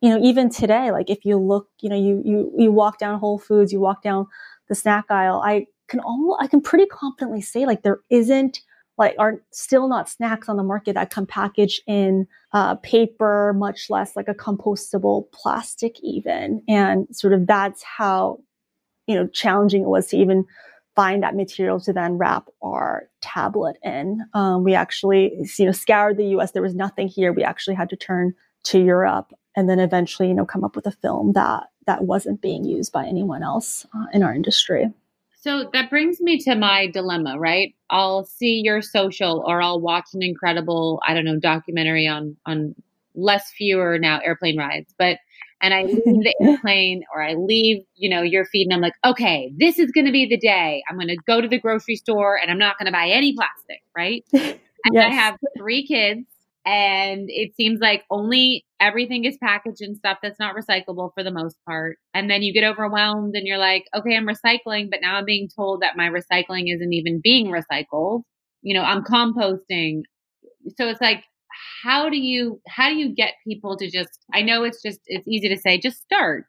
You 0.00 0.10
know 0.10 0.22
even 0.22 0.50
today 0.50 0.90
like 0.90 1.08
if 1.08 1.24
you 1.24 1.38
look 1.38 1.68
you 1.80 1.88
know 1.88 1.96
you 1.96 2.22
you 2.24 2.52
you 2.58 2.70
walk 2.70 2.98
down 2.98 3.18
whole 3.18 3.38
foods 3.38 3.72
you 3.72 3.80
walk 3.80 4.02
down 4.02 4.26
the 4.68 4.74
snack 4.74 5.06
aisle 5.08 5.42
i 5.42 5.66
can 5.88 6.00
almost, 6.00 6.42
I 6.42 6.46
can 6.46 6.60
pretty 6.60 6.86
confidently 6.86 7.40
say 7.40 7.66
like 7.66 7.82
there 7.82 8.00
isn't 8.10 8.60
like 8.96 9.14
are 9.18 9.42
still 9.50 9.88
not 9.88 10.08
snacks 10.08 10.48
on 10.48 10.56
the 10.56 10.62
market 10.62 10.94
that 10.94 11.10
come 11.10 11.26
packaged 11.26 11.82
in 11.86 12.26
uh, 12.52 12.76
paper, 12.76 13.52
much 13.56 13.90
less 13.90 14.14
like 14.14 14.28
a 14.28 14.34
compostable 14.34 15.24
plastic 15.32 15.96
even. 16.02 16.62
And 16.68 17.06
sort 17.10 17.32
of 17.32 17.46
that's 17.46 17.82
how, 17.82 18.38
you 19.06 19.16
know, 19.16 19.26
challenging 19.26 19.82
it 19.82 19.88
was 19.88 20.06
to 20.08 20.16
even 20.16 20.44
find 20.94 21.24
that 21.24 21.34
material 21.34 21.80
to 21.80 21.92
then 21.92 22.18
wrap 22.18 22.48
our 22.62 23.08
tablet 23.20 23.76
in. 23.82 24.20
Um, 24.32 24.62
we 24.62 24.74
actually, 24.74 25.32
you 25.58 25.66
know, 25.66 25.72
scoured 25.72 26.16
the 26.16 26.26
US. 26.36 26.52
There 26.52 26.62
was 26.62 26.76
nothing 26.76 27.08
here. 27.08 27.32
We 27.32 27.42
actually 27.42 27.74
had 27.74 27.90
to 27.90 27.96
turn 27.96 28.34
to 28.64 28.80
Europe 28.80 29.32
and 29.56 29.68
then 29.68 29.80
eventually, 29.80 30.28
you 30.28 30.34
know, 30.34 30.46
come 30.46 30.62
up 30.62 30.76
with 30.76 30.86
a 30.86 30.92
film 30.92 31.32
that 31.32 31.64
that 31.86 32.04
wasn't 32.04 32.40
being 32.40 32.64
used 32.64 32.92
by 32.92 33.04
anyone 33.04 33.42
else 33.42 33.84
uh, 33.94 34.06
in 34.12 34.22
our 34.22 34.34
industry. 34.34 34.90
So 35.44 35.68
that 35.74 35.90
brings 35.90 36.22
me 36.22 36.38
to 36.44 36.54
my 36.54 36.86
dilemma, 36.86 37.38
right? 37.38 37.74
I'll 37.90 38.24
see 38.24 38.62
your 38.64 38.80
social 38.80 39.44
or 39.46 39.60
I'll 39.60 39.78
watch 39.78 40.06
an 40.14 40.22
incredible, 40.22 41.02
I 41.06 41.12
don't 41.12 41.26
know, 41.26 41.38
documentary 41.38 42.06
on 42.06 42.38
on 42.46 42.74
less 43.14 43.50
fewer 43.50 43.98
now 43.98 44.20
airplane 44.24 44.58
rides, 44.58 44.94
but 44.98 45.18
and 45.60 45.74
I 45.74 45.82
leave 45.82 46.02
the 46.02 46.34
airplane 46.40 47.04
or 47.14 47.22
I 47.22 47.34
leave, 47.34 47.84
you 47.94 48.08
know, 48.08 48.22
your 48.22 48.46
feed 48.46 48.68
and 48.68 48.72
I'm 48.72 48.80
like, 48.80 48.94
okay, 49.04 49.52
this 49.58 49.78
is 49.78 49.90
going 49.90 50.06
to 50.06 50.12
be 50.12 50.26
the 50.26 50.38
day. 50.38 50.82
I'm 50.88 50.96
going 50.96 51.08
to 51.08 51.18
go 51.26 51.42
to 51.42 51.48
the 51.48 51.60
grocery 51.60 51.96
store 51.96 52.40
and 52.40 52.50
I'm 52.50 52.58
not 52.58 52.78
going 52.78 52.86
to 52.86 52.92
buy 52.92 53.08
any 53.08 53.34
plastic, 53.34 53.82
right? 53.94 54.24
And 54.86 54.96
yes. 54.96 55.10
I 55.10 55.14
have 55.14 55.38
three 55.56 55.86
kids 55.86 56.26
and 56.66 57.26
it 57.28 57.54
seems 57.56 57.80
like 57.80 58.04
only 58.10 58.64
everything 58.80 59.24
is 59.24 59.36
packaged 59.42 59.80
in 59.82 59.94
stuff 59.94 60.18
that's 60.22 60.38
not 60.38 60.56
recyclable 60.56 61.10
for 61.14 61.22
the 61.22 61.30
most 61.30 61.56
part. 61.66 61.98
And 62.14 62.30
then 62.30 62.42
you 62.42 62.52
get 62.52 62.64
overwhelmed 62.64 63.34
and 63.34 63.46
you're 63.46 63.58
like, 63.58 63.84
okay, 63.94 64.16
I'm 64.16 64.26
recycling, 64.26 64.90
but 64.90 65.00
now 65.02 65.16
I'm 65.16 65.24
being 65.24 65.48
told 65.54 65.82
that 65.82 65.96
my 65.96 66.08
recycling 66.08 66.74
isn't 66.74 66.92
even 66.92 67.20
being 67.22 67.46
recycled. 67.46 68.22
You 68.62 68.74
know, 68.74 68.82
I'm 68.82 69.04
composting. 69.04 70.02
So 70.76 70.88
it's 70.88 71.00
like, 71.00 71.24
how 71.82 72.08
do 72.08 72.16
you 72.16 72.60
how 72.66 72.88
do 72.88 72.96
you 72.96 73.14
get 73.14 73.34
people 73.46 73.76
to 73.76 73.88
just 73.88 74.10
I 74.32 74.42
know 74.42 74.64
it's 74.64 74.82
just 74.82 75.00
it's 75.06 75.28
easy 75.28 75.48
to 75.48 75.56
say 75.56 75.78
just 75.78 76.02
start, 76.02 76.46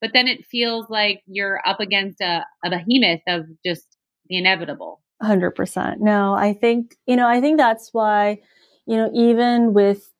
but 0.00 0.10
then 0.12 0.28
it 0.28 0.46
feels 0.46 0.86
like 0.88 1.22
you're 1.26 1.60
up 1.66 1.80
against 1.80 2.20
a, 2.20 2.44
a 2.64 2.70
behemoth 2.70 3.22
of 3.26 3.46
just 3.64 3.96
the 4.28 4.36
inevitable. 4.36 5.00
100%. 5.22 5.96
No, 5.98 6.34
I 6.34 6.52
think, 6.52 6.96
you 7.06 7.16
know, 7.16 7.26
I 7.26 7.40
think 7.40 7.58
that's 7.58 7.90
why, 7.92 8.40
you 8.86 8.96
know, 8.96 9.10
even 9.12 9.74
with 9.74 10.10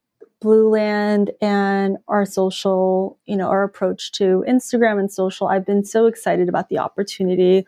Blueland 0.42 1.30
and 1.40 1.96
our 2.08 2.26
social, 2.26 3.18
you 3.25 3.37
know, 3.37 3.49
our 3.49 3.62
approach 3.62 4.12
to 4.12 4.44
Instagram 4.46 4.99
and 4.99 5.11
social, 5.11 5.49
I've 5.49 5.66
been 5.66 5.85
so 5.85 6.06
excited 6.06 6.49
about 6.49 6.68
the 6.68 6.78
opportunity 6.78 7.66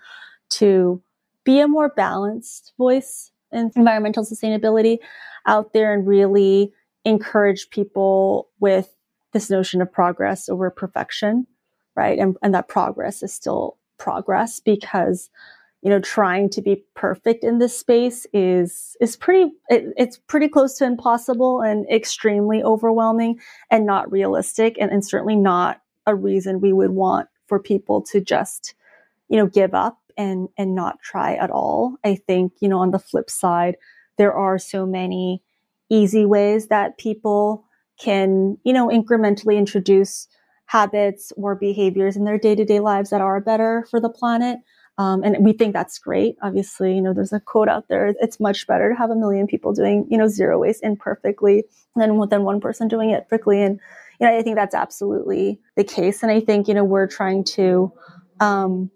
to 0.51 1.03
be 1.45 1.61
a 1.61 1.69
more 1.69 1.89
balanced 1.89 2.73
voice 2.77 3.31
in 3.53 3.71
environmental 3.75 4.25
sustainability 4.25 4.99
out 5.47 5.73
there 5.73 5.95
and 5.95 6.07
really 6.07 6.73
encourage 7.05 7.71
people 7.71 8.49
with 8.61 8.95
this 9.33 9.49
notion 9.49 9.81
of 9.81 9.91
progress 9.91 10.49
over 10.49 10.71
perfection, 10.71 11.47
right? 11.95 12.19
And, 12.19 12.37
and 12.43 12.55
that 12.55 12.69
progress 12.69 13.23
is 13.23 13.33
still 13.33 13.79
progress 13.99 14.61
because 14.61 15.31
you 15.83 15.91
know 15.91 16.01
trying 16.01 16.51
to 16.51 16.61
be 16.61 16.85
perfect 16.95 17.45
in 17.45 17.59
this 17.59 17.79
space 17.79 18.27
is 18.33 18.97
is 19.01 19.17
pretty 19.17 19.53
it, 19.69 19.87
it's 19.97 20.19
pretty 20.19 20.49
close 20.49 20.77
to 20.79 20.85
impossible 20.85 21.61
and 21.61 21.89
extremely 21.91 22.63
overwhelming 22.63 23.39
and 23.71 23.87
not 23.87 24.11
realistic 24.11 24.77
and, 24.81 24.91
and 24.91 25.05
certainly 25.05 25.37
not 25.37 25.81
a 26.07 26.15
reason 26.15 26.61
we 26.61 26.73
would 26.73 26.91
want 26.91 27.29
for 27.47 27.59
people 27.61 28.03
to 28.03 28.21
just 28.21 28.75
you 29.29 29.37
know 29.37 29.47
give 29.47 29.75
up 29.75 29.99
and 30.17 30.49
and 30.59 30.75
not 30.75 31.01
try 31.01 31.35
at 31.35 31.51
all. 31.51 31.97
I 32.05 32.17
think 32.17 32.53
you 32.61 32.69
know 32.69 32.79
on 32.79 32.91
the 32.91 32.99
flip 32.99 33.31
side 33.31 33.77
there 34.17 34.35
are 34.35 34.59
so 34.59 34.85
many 34.85 35.43
easy 35.89 36.27
ways 36.27 36.67
that 36.67 36.99
people 36.99 37.65
can 37.99 38.59
you 38.65 38.73
know 38.73 38.89
incrementally 38.89 39.57
introduce 39.57 40.29
habits 40.67 41.33
or 41.37 41.55
behaviors 41.55 42.15
in 42.15 42.25
their 42.25 42.37
day-to-day 42.37 42.81
lives 42.81 43.09
that 43.09 43.23
are 43.23 43.41
better 43.41 43.87
for 43.91 44.01
the 44.01 44.11
planet 44.11 44.59
um, 44.99 45.23
and 45.23 45.45
we 45.45 45.53
think 45.53 45.73
that's 45.73 45.99
great. 45.99 46.37
Obviously, 46.43 46.95
you 46.95 47.01
know, 47.01 47.15
there's 47.15 47.33
a 47.33 47.39
quote 47.39 47.69
out 47.69 47.87
there. 47.89 48.15
It's 48.21 48.41
much 48.41 48.67
better 48.67 48.91
to 48.91 48.97
have 48.97 49.11
a 49.11 49.15
million 49.15 49.47
people 49.47 49.73
doing, 49.73 50.07
you 50.11 50.19
know, 50.19 50.27
zero 50.27 50.59
waste 50.59 50.83
imperfectly 50.83 51.65
than 51.95 52.29
than 52.29 52.43
one 52.43 52.61
person 52.61 52.89
doing 52.89 53.11
it 53.11 53.29
perfectly. 53.29 53.63
And 53.63 53.79
you 54.21 54.27
know, 54.27 54.37
I 54.37 54.43
think 54.43 54.57
that's 54.57 54.75
absolutely 54.75 55.61
the 55.77 55.85
case. 55.85 56.25
And 56.25 56.33
I 56.33 56.41
think 56.41 56.67
you 56.67 56.75
know 56.75 56.85
we're 56.85 57.07
trying 57.07 57.45
to, 57.45 57.93
um, 58.41 58.91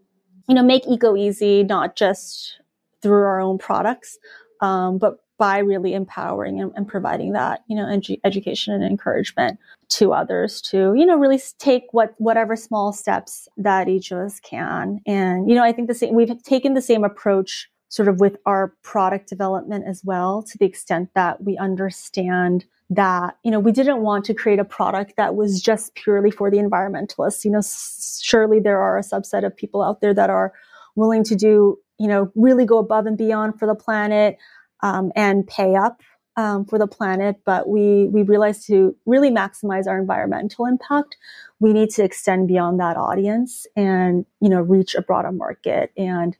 you 0.48 0.56
know, 0.56 0.64
make 0.64 0.88
eco 0.88 1.16
easy 1.16 1.62
not 1.62 1.94
just 1.94 2.58
through 3.00 3.22
our 3.22 3.40
own 3.40 3.58
products, 3.58 4.18
um, 4.60 4.98
but 4.98 5.18
by 5.38 5.58
really 5.58 5.94
empowering 5.94 6.60
and, 6.60 6.72
and 6.76 6.86
providing 6.86 7.32
that 7.32 7.62
you 7.66 7.76
know 7.76 7.84
edu- 7.84 8.20
education 8.24 8.72
and 8.74 8.84
encouragement 8.84 9.58
to 9.88 10.12
others 10.12 10.60
to 10.60 10.94
you 10.94 11.04
know 11.04 11.16
really 11.16 11.40
take 11.58 11.84
what 11.92 12.14
whatever 12.18 12.56
small 12.56 12.92
steps 12.92 13.48
that 13.56 13.88
each 13.88 14.10
of 14.10 14.18
us 14.18 14.40
can. 14.40 15.00
And 15.06 15.48
you 15.48 15.54
know 15.54 15.64
i 15.64 15.72
think 15.72 15.88
the 15.88 15.94
same 15.94 16.14
we've 16.14 16.42
taken 16.42 16.74
the 16.74 16.82
same 16.82 17.04
approach 17.04 17.68
sort 17.88 18.08
of 18.08 18.20
with 18.20 18.36
our 18.46 18.74
product 18.82 19.28
development 19.28 19.84
as 19.86 20.02
well 20.02 20.42
to 20.42 20.56
the 20.56 20.64
extent 20.64 21.10
that 21.14 21.44
we 21.44 21.58
understand 21.58 22.64
that 22.88 23.36
you 23.42 23.50
know 23.50 23.60
we 23.60 23.72
didn't 23.72 24.00
want 24.00 24.24
to 24.24 24.34
create 24.34 24.58
a 24.58 24.64
product 24.64 25.14
that 25.16 25.34
was 25.34 25.60
just 25.60 25.94
purely 25.94 26.30
for 26.30 26.50
the 26.50 26.58
environmentalists. 26.58 27.44
You 27.44 27.50
know 27.50 27.58
s- 27.58 28.20
surely 28.22 28.60
there 28.60 28.80
are 28.80 28.98
a 28.98 29.02
subset 29.02 29.44
of 29.44 29.56
people 29.56 29.82
out 29.82 30.00
there 30.00 30.14
that 30.14 30.30
are 30.30 30.52
willing 30.94 31.24
to 31.24 31.34
do 31.34 31.78
you 31.98 32.08
know 32.08 32.30
really 32.34 32.64
go 32.64 32.78
above 32.78 33.06
and 33.06 33.16
beyond 33.16 33.58
for 33.58 33.66
the 33.66 33.74
planet 33.74 34.36
um, 34.82 35.12
and 35.14 35.46
pay 35.46 35.74
up 35.74 36.02
um, 36.36 36.64
for 36.64 36.78
the 36.78 36.86
planet, 36.86 37.36
but 37.44 37.68
we 37.68 38.06
we 38.08 38.22
realized 38.22 38.66
to 38.66 38.96
really 39.04 39.30
maximize 39.30 39.86
our 39.86 39.98
environmental 39.98 40.64
impact, 40.66 41.16
we 41.60 41.72
need 41.72 41.90
to 41.90 42.04
extend 42.04 42.48
beyond 42.48 42.80
that 42.80 42.96
audience 42.96 43.66
and 43.76 44.24
you 44.40 44.48
know 44.48 44.60
reach 44.60 44.94
a 44.94 45.02
broader 45.02 45.32
market 45.32 45.92
and 45.96 46.36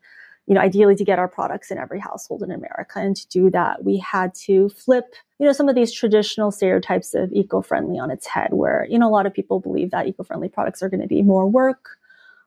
you 0.46 0.54
know 0.54 0.60
ideally 0.60 0.96
to 0.96 1.04
get 1.04 1.18
our 1.18 1.28
products 1.28 1.70
in 1.70 1.76
every 1.76 2.00
household 2.00 2.42
in 2.42 2.50
America. 2.50 3.00
And 3.00 3.14
to 3.16 3.28
do 3.28 3.50
that, 3.50 3.84
we 3.84 3.98
had 3.98 4.34
to 4.46 4.70
flip 4.70 5.14
you 5.38 5.46
know 5.46 5.52
some 5.52 5.68
of 5.68 5.74
these 5.74 5.92
traditional 5.92 6.50
stereotypes 6.50 7.14
of 7.14 7.30
eco-friendly 7.32 7.98
on 7.98 8.10
its 8.10 8.26
head, 8.26 8.54
where 8.54 8.86
you 8.88 8.98
know 8.98 9.08
a 9.08 9.12
lot 9.12 9.26
of 9.26 9.34
people 9.34 9.60
believe 9.60 9.90
that 9.90 10.06
eco-friendly 10.06 10.48
products 10.48 10.82
are 10.82 10.88
going 10.88 11.02
to 11.02 11.06
be 11.06 11.22
more 11.22 11.46
work, 11.46 11.98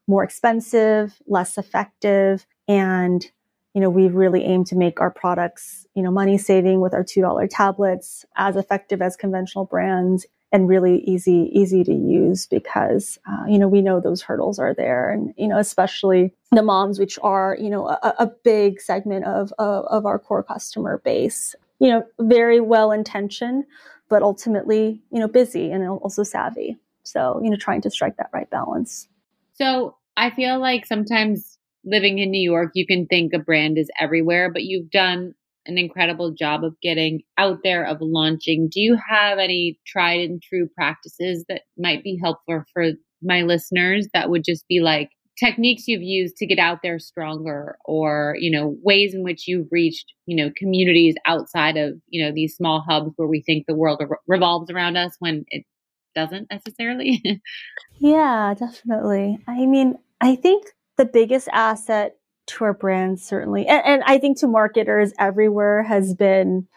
more 0.08 0.24
expensive, 0.24 1.22
less 1.28 1.60
effective, 1.60 2.48
and 2.68 3.32
you 3.76 3.82
know, 3.82 3.90
we've 3.90 4.16
really 4.16 4.46
aimed 4.46 4.68
to 4.68 4.76
make 4.76 5.02
our 5.02 5.12
products, 5.12 5.86
you 5.94 6.02
know, 6.02 6.10
money 6.10 6.38
saving 6.38 6.80
with 6.80 6.94
our 6.94 7.04
$2 7.04 7.48
tablets, 7.52 8.26
as 8.38 8.56
effective 8.56 9.02
as 9.02 9.18
conventional 9.18 9.66
brands 9.66 10.26
and 10.54 10.70
really 10.70 11.00
easy, 11.00 11.52
easy 11.52 11.84
to 11.84 11.94
use 11.94 12.46
because, 12.46 13.20
uh, 13.30 13.44
you 13.50 13.60
know, 13.60 13.68
we 13.68 13.82
know 13.82 14.00
those 14.00 14.22
hurdles 14.22 14.60
are 14.60 14.74
there. 14.74 15.10
And, 15.10 15.34
you 15.38 15.50
know, 15.50 15.60
especially 15.60 16.34
the 16.54 16.64
moms, 16.64 17.00
which 17.00 17.20
are, 17.22 17.58
you 17.60 17.70
know, 17.70 17.90
a, 17.90 18.16
a 18.20 18.28
big 18.28 18.80
segment 18.80 19.26
of, 19.26 19.52
of, 19.60 19.84
of 19.88 20.06
our 20.06 20.20
core 20.20 20.44
customer 20.44 21.02
base, 21.04 21.54
you 21.80 21.90
know, 21.90 22.06
very 22.18 22.62
well 22.62 22.94
intentioned, 22.94 23.66
but 24.08 24.24
ultimately, 24.24 25.02
you 25.12 25.20
know, 25.20 25.28
busy 25.28 25.70
and 25.72 25.86
also 25.86 26.24
savvy. 26.24 26.78
So, 27.04 27.42
you 27.44 27.50
know, 27.50 27.58
trying 27.58 27.82
to 27.82 27.92
strike 27.92 28.16
that 28.18 28.30
right 28.32 28.50
balance. 28.50 29.10
So 29.56 29.98
I 30.16 30.30
feel 30.30 30.60
like 30.60 30.86
sometimes 30.86 31.55
living 31.86 32.20
in 32.20 32.32
New 32.32 32.42
York, 32.42 32.72
you 32.74 32.86
can 32.86 33.06
think 33.06 33.34
a 33.34 33.40
brand 33.40 33.78
is 33.78 33.90
everywhere, 34.00 34.52
but 34.52 34.64
you've 34.64 34.90
done 34.90 35.34
an 35.68 35.78
incredible 35.78 36.32
job 36.32 36.64
of 36.64 36.76
getting 36.82 37.22
out 37.38 37.60
there, 37.64 37.86
of 37.86 37.98
launching. 38.02 38.70
Do 38.72 38.80
you 38.80 38.98
have 39.10 39.40
any 39.40 39.80
tried 39.86 40.22
and 40.22 40.42
true 40.42 40.68
practices 40.76 41.46
that 41.50 41.62
might 41.78 42.04
be 42.04 42.20
helpful 42.22 42.64
for 42.74 42.92
my 43.22 43.42
listeners 43.42 44.08
that 44.14 44.30
would 44.30 44.44
just 44.44 44.68
be 44.68 44.80
like 44.80 45.10
techniques 45.38 45.88
you've 45.88 46.02
used 46.02 46.38
to 46.38 46.46
get 46.46 46.60
out 46.60 46.80
there 46.82 47.00
stronger 47.00 47.78
or, 47.86 48.36
you 48.40 48.52
know, 48.52 48.78
ways 48.84 49.14
in 49.14 49.24
which 49.24 49.48
you've 49.48 49.68
reached, 49.72 50.14
you 50.26 50.36
know, 50.36 50.52
communities 50.56 51.16
outside 51.26 51.78
of, 51.78 51.94
you 52.08 52.24
know, 52.24 52.32
these 52.34 52.56
small 52.56 52.84
hubs 52.88 53.12
where 53.16 53.28
we 53.28 53.42
think 53.42 53.66
the 53.68 53.76
world 53.76 54.02
re- 54.08 54.18
revolves 54.28 54.70
around 54.70 54.98
us 54.98 55.16
when 55.20 55.46
it 55.50 55.66
doesn't 56.14 56.48
necessarily? 56.52 57.22
yeah, 58.00 58.54
definitely. 58.58 59.38
I 59.48 59.66
mean, 59.66 59.96
I 60.22 60.36
think 60.36 60.66
the 60.98 61.06
biggest 61.06 61.48
asset 61.52 62.18
to 62.48 62.64
our 62.64 62.74
brand, 62.74 63.20
certainly, 63.20 63.66
and, 63.68 63.84
and 63.86 64.04
I 64.06 64.18
think 64.18 64.40
to 64.40 64.48
marketers 64.48 65.14
everywhere, 65.18 65.84
has 65.84 66.14
been 66.14 66.68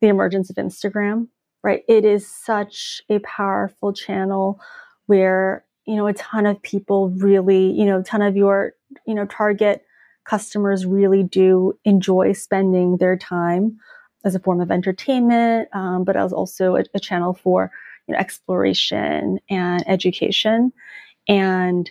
the 0.00 0.08
emergence 0.08 0.50
of 0.50 0.56
Instagram, 0.56 1.28
right? 1.62 1.82
It 1.88 2.04
is 2.04 2.26
such 2.26 3.00
a 3.08 3.20
powerful 3.20 3.92
channel 3.92 4.60
where, 5.06 5.64
you 5.86 5.96
know, 5.96 6.06
a 6.06 6.14
ton 6.14 6.46
of 6.46 6.60
people 6.62 7.10
really, 7.10 7.70
you 7.70 7.84
know, 7.84 8.00
a 8.00 8.02
ton 8.02 8.22
of 8.22 8.36
your, 8.36 8.72
you 9.06 9.14
know, 9.14 9.26
target 9.26 9.84
customers 10.24 10.84
really 10.86 11.22
do 11.22 11.78
enjoy 11.84 12.32
spending 12.32 12.96
their 12.96 13.16
time 13.16 13.78
as 14.24 14.34
a 14.34 14.40
form 14.40 14.60
of 14.60 14.70
entertainment, 14.70 15.68
um, 15.74 16.02
but 16.04 16.16
as 16.16 16.32
also 16.32 16.76
a, 16.76 16.84
a 16.94 17.00
channel 17.00 17.34
for 17.34 17.70
you 18.06 18.14
know, 18.14 18.18
exploration 18.18 19.38
and 19.48 19.86
education. 19.86 20.72
And 21.28 21.90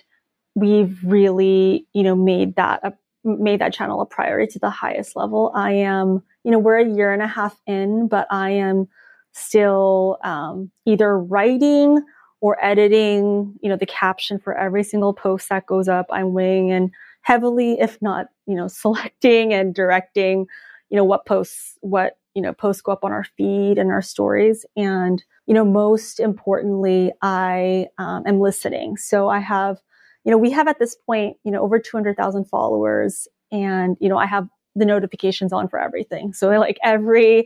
we've 0.56 1.00
really, 1.04 1.88
you 1.94 2.04
know, 2.04 2.16
made 2.16 2.56
that 2.56 2.82
a, 2.84 2.94
made 3.24 3.62
that 3.62 3.74
channel 3.74 4.02
a 4.02 4.06
priority 4.06 4.52
to 4.54 4.60
the 4.60 4.70
highest 4.70 5.16
level. 5.16 5.52
I 5.56 5.72
am, 5.74 6.24
you 6.44 6.52
know, 6.52 6.60
we're 6.60 6.78
a 6.78 6.88
year 6.88 7.14
and 7.14 7.22
a 7.22 7.28
half 7.28 7.56
in, 7.66 8.08
but 8.08 8.28
I 8.30 8.52
am 8.52 8.88
still 9.32 10.18
um, 10.24 10.72
either 10.86 11.18
writing 11.18 12.04
or 12.42 12.64
editing, 12.64 13.58
you 13.62 13.70
know, 13.70 13.78
the 13.78 13.86
caption 13.86 14.38
for 14.38 14.56
every 14.58 14.84
single 14.84 15.14
post 15.14 15.50
that 15.50 15.66
goes 15.66 15.88
up. 15.88 16.06
I'm 16.12 16.34
weighing 16.34 16.70
in 16.70 16.92
heavily, 17.22 17.80
if 17.80 18.02
not, 18.02 18.28
you 18.46 18.56
know, 18.56 18.68
selecting 18.68 19.54
and 19.54 19.74
directing, 19.74 20.46
you 20.90 20.98
know, 20.98 21.06
what 21.06 21.26
posts, 21.26 21.78
what, 21.82 22.18
you 22.36 22.42
know, 22.42 22.54
posts 22.54 22.82
go 22.82 22.92
up 22.92 23.04
on 23.04 23.12
our 23.12 23.26
feed 23.38 23.78
and 23.78 23.92
our 23.92 24.02
stories. 24.02 24.66
And, 24.76 25.24
you 25.46 25.54
know, 25.54 25.66
most 25.66 26.20
importantly, 26.20 27.12
I 27.22 27.88
um, 27.98 28.24
am 28.28 28.40
listening. 28.40 28.98
So 28.98 29.30
I 29.30 29.40
have 29.40 29.82
you 30.24 30.32
know, 30.32 30.38
we 30.38 30.52
have 30.52 30.68
at 30.68 30.80
this 30.80 30.96
point, 30.96 31.38
you 31.44 31.52
know, 31.52 31.62
over 31.62 31.80
200,000 31.80 32.46
followers 32.46 33.28
and, 33.52 33.98
you 34.00 34.10
know, 34.10 34.18
I 34.18 34.26
have 34.26 34.48
the 34.76 34.86
notifications 34.86 35.54
on 35.54 35.68
for 35.68 35.80
everything. 35.80 36.34
So 36.34 36.50
like 36.50 36.80
every, 36.84 37.46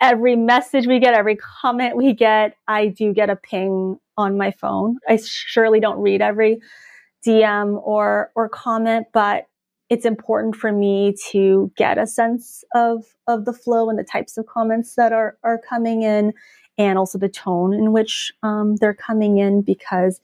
every 0.00 0.36
message 0.36 0.86
we 0.86 1.00
get, 1.00 1.14
every 1.14 1.36
comment 1.36 1.96
we 1.96 2.12
get, 2.12 2.56
I 2.68 2.88
do 2.88 3.12
get 3.12 3.30
a 3.30 3.36
ping 3.36 3.98
on 4.16 4.36
my 4.36 4.52
phone. 4.52 4.98
I 5.08 5.16
surely 5.16 5.80
don't 5.80 5.98
read 5.98 6.22
every 6.22 6.60
DM 7.26 7.80
or, 7.82 8.30
or 8.36 8.48
comment, 8.48 9.06
but 9.12 9.46
it's 9.88 10.06
important 10.06 10.54
for 10.54 10.72
me 10.72 11.14
to 11.30 11.72
get 11.76 11.98
a 11.98 12.06
sense 12.06 12.62
of, 12.74 13.04
of 13.26 13.44
the 13.44 13.52
flow 13.52 13.90
and 13.90 13.98
the 13.98 14.04
types 14.04 14.38
of 14.38 14.46
comments 14.46 14.94
that 14.94 15.12
are, 15.12 15.36
are 15.42 15.60
coming 15.68 16.02
in 16.02 16.32
and 16.78 16.98
also 16.98 17.18
the 17.18 17.28
tone 17.28 17.74
in 17.74 17.92
which 17.92 18.32
um, 18.42 18.76
they're 18.76 18.94
coming 18.94 19.38
in 19.38 19.62
because 19.62 20.20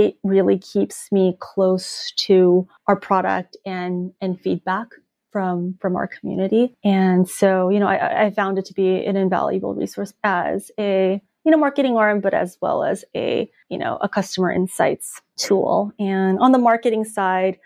it 0.00 0.16
really 0.24 0.58
keeps 0.58 1.12
me 1.12 1.36
close 1.40 2.10
to 2.16 2.66
our 2.86 2.96
product 2.96 3.56
and 3.66 4.12
and 4.22 4.40
feedback 4.40 4.88
from 5.30 5.76
from 5.80 5.94
our 5.94 6.08
community. 6.08 6.74
And 6.82 7.28
so, 7.28 7.68
you 7.68 7.78
know, 7.78 7.86
I, 7.86 8.26
I 8.26 8.30
found 8.30 8.58
it 8.58 8.64
to 8.66 8.74
be 8.74 9.04
an 9.04 9.16
invaluable 9.16 9.74
resource 9.74 10.14
as 10.24 10.70
a 10.78 11.20
you 11.44 11.50
know 11.50 11.58
marketing 11.58 11.96
arm 11.96 12.20
but 12.20 12.34
as 12.34 12.58
well 12.60 12.84
as 12.84 13.04
a 13.14 13.50
you 13.68 13.78
know 13.78 13.98
a 14.02 14.08
customer 14.08 14.52
insights 14.52 15.22
tool 15.38 15.90
and 15.98 16.38
on 16.38 16.52
the 16.52 16.58
marketing 16.58 17.02
side 17.02 17.58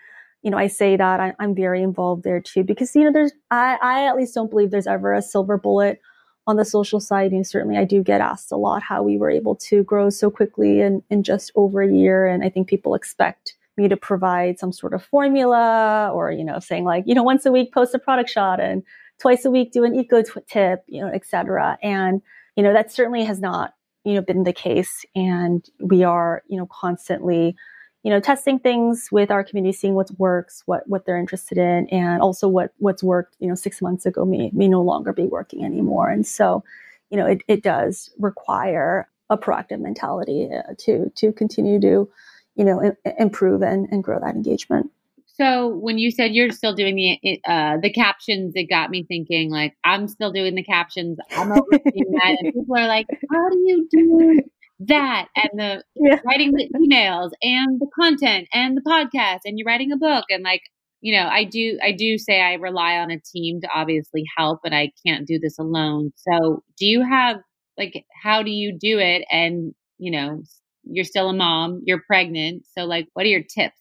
you 0.42 0.50
know 0.52 0.56
i 0.56 0.68
say 0.68 0.96
that 0.96 1.18
I, 1.18 1.34
am 1.40 1.56
very 1.56 1.82
involved 1.82 2.22
there 2.22 2.40
too 2.40 2.62
because 2.62 2.94
you 2.94 3.02
know 3.02 3.10
there's 3.12 3.32
I, 3.50 3.76
I 3.82 4.06
at 4.06 4.14
least 4.16 4.32
don't 4.32 4.48
believe 4.48 4.70
there's 4.70 4.86
ever 4.86 5.12
a 5.12 5.20
silver 5.20 5.58
bullet 5.58 6.00
on 6.46 6.56
the 6.56 6.64
social 6.64 7.00
side 7.00 7.32
and 7.32 7.46
certainly 7.46 7.76
i 7.76 7.84
do 7.84 8.02
get 8.02 8.20
asked 8.20 8.52
a 8.52 8.56
lot 8.56 8.82
how 8.82 9.02
we 9.02 9.16
were 9.16 9.30
able 9.30 9.56
to 9.56 9.82
grow 9.84 10.10
so 10.10 10.30
quickly 10.30 10.80
in, 10.80 11.02
in 11.10 11.22
just 11.22 11.50
over 11.54 11.82
a 11.82 11.92
year 11.92 12.26
and 12.26 12.44
i 12.44 12.48
think 12.48 12.68
people 12.68 12.94
expect 12.94 13.56
me 13.76 13.88
to 13.88 13.96
provide 13.96 14.58
some 14.58 14.72
sort 14.72 14.94
of 14.94 15.04
formula 15.04 16.10
or, 16.12 16.30
you 16.30 16.44
know, 16.44 16.58
saying 16.58 16.84
like, 16.84 17.04
you 17.06 17.14
know, 17.14 17.22
once 17.22 17.44
a 17.46 17.52
week 17.52 17.72
post 17.72 17.94
a 17.94 17.98
product 17.98 18.30
shot 18.30 18.60
and 18.60 18.82
twice 19.20 19.44
a 19.44 19.50
week 19.50 19.72
do 19.72 19.84
an 19.84 19.94
eco 19.94 20.22
tip, 20.48 20.84
you 20.86 21.00
know, 21.00 21.10
et 21.12 21.26
cetera. 21.26 21.78
And, 21.82 22.22
you 22.56 22.62
know, 22.62 22.72
that 22.72 22.92
certainly 22.92 23.24
has 23.24 23.40
not, 23.40 23.74
you 24.04 24.14
know, 24.14 24.22
been 24.22 24.44
the 24.44 24.52
case. 24.52 25.04
And 25.14 25.64
we 25.80 26.04
are, 26.04 26.42
you 26.48 26.56
know, 26.56 26.68
constantly, 26.70 27.56
you 28.04 28.10
know, 28.10 28.20
testing 28.20 28.58
things 28.58 29.08
with 29.10 29.30
our 29.30 29.42
community, 29.42 29.72
seeing 29.72 29.94
what 29.94 30.10
works, 30.18 30.62
what, 30.66 30.86
what 30.86 31.06
they're 31.06 31.18
interested 31.18 31.56
in, 31.56 31.88
and 31.88 32.20
also 32.20 32.46
what, 32.46 32.72
what's 32.76 33.02
worked, 33.02 33.34
you 33.40 33.48
know, 33.48 33.54
six 33.54 33.80
months 33.80 34.04
ago 34.04 34.26
may, 34.26 34.50
may 34.52 34.68
no 34.68 34.82
longer 34.82 35.12
be 35.12 35.24
working 35.24 35.64
anymore. 35.64 36.10
And 36.10 36.26
so, 36.26 36.62
you 37.08 37.16
know, 37.16 37.26
it, 37.26 37.42
it 37.48 37.62
does 37.62 38.10
require 38.18 39.08
a 39.30 39.38
proactive 39.38 39.80
mentality 39.80 40.50
uh, 40.52 40.74
to, 40.80 41.10
to 41.16 41.32
continue 41.32 41.80
to, 41.80 42.08
you 42.56 42.64
know, 42.64 42.94
improve 43.18 43.62
and, 43.62 43.88
and 43.90 44.04
grow 44.04 44.20
that 44.20 44.34
engagement. 44.34 44.90
So 45.26 45.68
when 45.68 45.98
you 45.98 46.10
said 46.10 46.32
you're 46.32 46.52
still 46.52 46.74
doing 46.74 46.94
the 46.94 47.40
uh, 47.44 47.78
the 47.78 47.90
captions, 47.90 48.52
it 48.54 48.70
got 48.70 48.90
me 48.90 49.02
thinking. 49.02 49.50
Like 49.50 49.76
I'm 49.82 50.06
still 50.06 50.30
doing 50.30 50.54
the 50.54 50.62
captions. 50.62 51.18
I'm 51.32 51.50
overseeing 51.50 52.12
that, 52.12 52.36
and 52.40 52.54
people 52.54 52.76
are 52.76 52.86
like, 52.86 53.08
"How 53.32 53.48
do 53.48 53.58
you 53.58 53.88
do 53.90 54.42
that?" 54.80 55.28
And 55.36 55.58
the 55.58 55.84
yeah. 55.96 56.20
writing 56.24 56.52
the 56.52 56.68
emails 56.76 57.30
and 57.42 57.80
the 57.80 57.88
content 57.98 58.48
and 58.52 58.76
the 58.76 58.82
podcast, 58.82 59.40
and 59.44 59.58
you're 59.58 59.66
writing 59.66 59.92
a 59.92 59.96
book, 59.96 60.24
and 60.30 60.42
like 60.42 60.62
you 61.00 61.14
know, 61.14 61.28
I 61.28 61.44
do 61.44 61.78
I 61.82 61.92
do 61.92 62.16
say 62.18 62.40
I 62.40 62.54
rely 62.54 62.96
on 62.96 63.10
a 63.10 63.20
team 63.20 63.60
to 63.60 63.68
obviously 63.74 64.24
help, 64.36 64.60
but 64.62 64.72
I 64.72 64.92
can't 65.06 65.26
do 65.26 65.38
this 65.38 65.58
alone. 65.58 66.12
So 66.16 66.62
do 66.78 66.86
you 66.86 67.02
have 67.02 67.38
like 67.76 68.04
how 68.22 68.42
do 68.42 68.50
you 68.50 68.76
do 68.78 68.98
it? 68.98 69.24
And 69.30 69.74
you 69.98 70.10
know, 70.10 70.42
you're 70.84 71.04
still 71.04 71.28
a 71.28 71.32
mom, 71.32 71.82
you're 71.84 72.02
pregnant. 72.06 72.64
So, 72.76 72.84
like, 72.84 73.08
what 73.14 73.24
are 73.24 73.28
your 73.28 73.42
tips? 73.42 73.76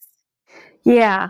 Yeah. 0.83 1.29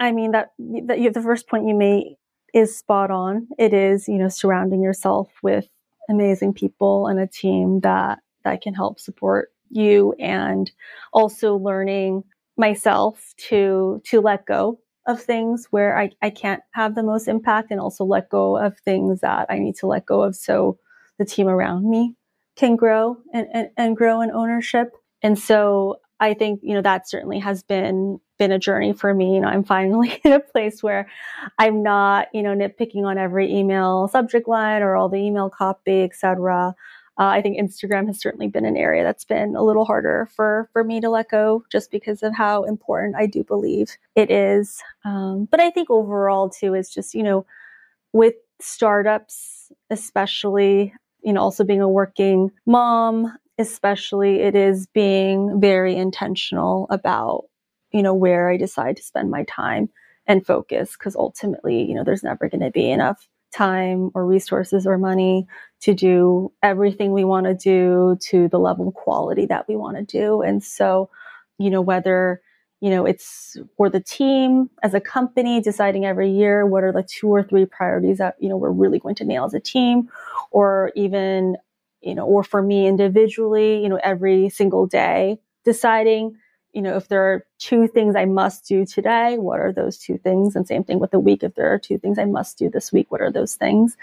I 0.00 0.12
mean, 0.12 0.32
that, 0.32 0.48
that 0.86 0.98
you, 1.00 1.10
the 1.10 1.22
first 1.22 1.48
point 1.48 1.66
you 1.66 1.74
made 1.74 2.16
is 2.54 2.76
spot 2.76 3.10
on. 3.10 3.48
It 3.58 3.72
is, 3.72 4.08
you 4.08 4.18
know, 4.18 4.28
surrounding 4.28 4.82
yourself 4.82 5.28
with 5.42 5.66
amazing 6.10 6.54
people 6.54 7.06
and 7.06 7.20
a 7.20 7.26
team 7.26 7.80
that, 7.80 8.18
that 8.44 8.62
can 8.62 8.74
help 8.74 9.00
support 9.00 9.52
you 9.70 10.14
and 10.18 10.70
also 11.12 11.56
learning 11.56 12.24
myself 12.56 13.34
to, 13.38 14.02
to 14.04 14.20
let 14.20 14.46
go 14.46 14.78
of 15.06 15.20
things 15.20 15.66
where 15.70 15.98
I, 15.98 16.10
I 16.20 16.30
can't 16.30 16.62
have 16.72 16.94
the 16.94 17.02
most 17.02 17.26
impact 17.26 17.70
and 17.70 17.80
also 17.80 18.04
let 18.04 18.28
go 18.28 18.56
of 18.56 18.78
things 18.78 19.20
that 19.20 19.46
I 19.50 19.58
need 19.58 19.76
to 19.76 19.86
let 19.86 20.06
go 20.06 20.22
of 20.22 20.36
so 20.36 20.78
the 21.18 21.24
team 21.24 21.48
around 21.48 21.88
me 21.88 22.14
can 22.56 22.76
grow 22.76 23.16
and, 23.32 23.48
and, 23.52 23.70
and 23.76 23.96
grow 23.96 24.20
in 24.20 24.30
ownership. 24.30 24.92
And 25.22 25.38
so 25.38 26.00
I 26.20 26.34
think, 26.34 26.60
you 26.62 26.74
know, 26.74 26.82
that 26.82 27.08
certainly 27.08 27.40
has 27.40 27.62
been 27.62 28.20
been 28.38 28.52
a 28.52 28.58
journey 28.58 28.92
for 28.92 29.12
me. 29.14 29.34
You 29.34 29.40
know, 29.40 29.48
I'm 29.48 29.64
finally 29.64 30.20
in 30.24 30.32
a 30.32 30.40
place 30.40 30.82
where 30.82 31.08
I'm 31.58 31.82
not, 31.82 32.28
you 32.32 32.42
know, 32.42 32.54
nitpicking 32.54 33.04
on 33.04 33.18
every 33.18 33.52
email 33.52 34.08
subject 34.08 34.48
line 34.48 34.82
or 34.82 34.96
all 34.96 35.08
the 35.08 35.18
email 35.18 35.50
copy, 35.50 36.02
etc. 36.02 36.74
Uh, 37.18 37.26
I 37.26 37.42
think 37.42 37.58
Instagram 37.58 38.06
has 38.06 38.20
certainly 38.20 38.48
been 38.48 38.64
an 38.64 38.76
area 38.76 39.04
that's 39.04 39.24
been 39.24 39.54
a 39.54 39.62
little 39.62 39.84
harder 39.84 40.28
for 40.34 40.68
for 40.72 40.82
me 40.82 41.00
to 41.00 41.10
let 41.10 41.30
go, 41.30 41.64
just 41.70 41.90
because 41.90 42.22
of 42.22 42.34
how 42.34 42.64
important 42.64 43.16
I 43.16 43.26
do 43.26 43.44
believe 43.44 43.96
it 44.14 44.30
is. 44.30 44.82
Um, 45.04 45.46
but 45.50 45.60
I 45.60 45.70
think 45.70 45.90
overall 45.90 46.48
too 46.48 46.74
is 46.74 46.88
just 46.88 47.14
you 47.14 47.22
know, 47.22 47.46
with 48.12 48.34
startups, 48.60 49.72
especially 49.90 50.94
you 51.22 51.32
know, 51.32 51.40
also 51.40 51.62
being 51.64 51.80
a 51.80 51.88
working 51.88 52.50
mom, 52.66 53.32
especially 53.58 54.40
it 54.40 54.54
is 54.54 54.86
being 54.88 55.60
very 55.60 55.96
intentional 55.96 56.86
about 56.90 57.44
you 57.92 58.02
know 58.02 58.14
where 58.14 58.50
i 58.50 58.56
decide 58.56 58.96
to 58.96 59.02
spend 59.02 59.30
my 59.30 59.44
time 59.44 59.88
and 60.26 60.46
focus 60.46 60.96
because 60.98 61.14
ultimately 61.16 61.82
you 61.82 61.94
know 61.94 62.04
there's 62.04 62.22
never 62.22 62.48
going 62.48 62.60
to 62.60 62.70
be 62.70 62.90
enough 62.90 63.28
time 63.52 64.10
or 64.14 64.26
resources 64.26 64.86
or 64.86 64.98
money 64.98 65.46
to 65.80 65.94
do 65.94 66.52
everything 66.62 67.12
we 67.12 67.24
want 67.24 67.46
to 67.46 67.54
do 67.54 68.16
to 68.20 68.48
the 68.48 68.58
level 68.58 68.88
of 68.88 68.94
quality 68.94 69.46
that 69.46 69.66
we 69.68 69.76
want 69.76 69.96
to 69.96 70.04
do. 70.04 70.42
And 70.42 70.62
so 70.62 71.10
you 71.58 71.70
know 71.70 71.82
whether 71.82 72.40
you 72.80 72.90
know 72.90 73.06
it's 73.06 73.56
for 73.76 73.88
the 73.88 74.00
team 74.00 74.70
as 74.82 74.94
a 74.94 75.00
company 75.00 75.60
deciding 75.60 76.04
every 76.04 76.30
year 76.30 76.66
what 76.66 76.82
are 76.82 76.92
the 76.92 77.02
two 77.02 77.28
or 77.28 77.42
three 77.42 77.66
priorities 77.66 78.18
that 78.18 78.36
you 78.40 78.48
know 78.48 78.56
we're 78.56 78.70
really 78.70 78.98
going 78.98 79.14
to 79.16 79.24
nail 79.24 79.44
as 79.44 79.54
a 79.54 79.60
team 79.60 80.08
or 80.50 80.90
even 80.96 81.56
you 82.02 82.14
know, 82.14 82.26
or 82.26 82.42
for 82.42 82.62
me 82.62 82.86
individually, 82.86 83.82
you 83.82 83.88
know, 83.88 84.00
every 84.02 84.48
single 84.48 84.86
day, 84.86 85.38
deciding, 85.64 86.36
you 86.72 86.80
know, 86.80 86.96
if 86.96 87.08
there 87.08 87.22
are 87.22 87.46
two 87.58 87.86
things 87.86 88.16
I 88.16 88.24
must 88.24 88.66
do 88.66 88.86
today, 88.86 89.36
what 89.38 89.60
are 89.60 89.72
those 89.72 89.98
two 89.98 90.16
things? 90.18 90.56
And 90.56 90.66
same 90.66 90.84
thing 90.84 90.98
with 90.98 91.10
the 91.10 91.20
week. 91.20 91.42
If 91.42 91.54
there 91.54 91.72
are 91.72 91.78
two 91.78 91.98
things 91.98 92.18
I 92.18 92.24
must 92.24 92.58
do 92.58 92.70
this 92.70 92.92
week, 92.92 93.10
what 93.10 93.20
are 93.20 93.30
those 93.30 93.56
things? 93.56 93.96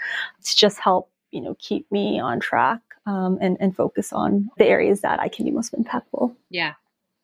To 0.44 0.56
just 0.56 0.78
help, 0.78 1.10
you 1.32 1.40
know, 1.40 1.56
keep 1.58 1.90
me 1.90 2.20
on 2.20 2.38
track 2.38 2.80
um, 3.06 3.38
and, 3.40 3.56
and 3.60 3.74
focus 3.74 4.12
on 4.12 4.50
the 4.56 4.66
areas 4.66 5.00
that 5.00 5.18
I 5.18 5.28
can 5.28 5.44
be 5.44 5.50
most 5.50 5.74
impactful. 5.74 6.34
Yeah. 6.48 6.74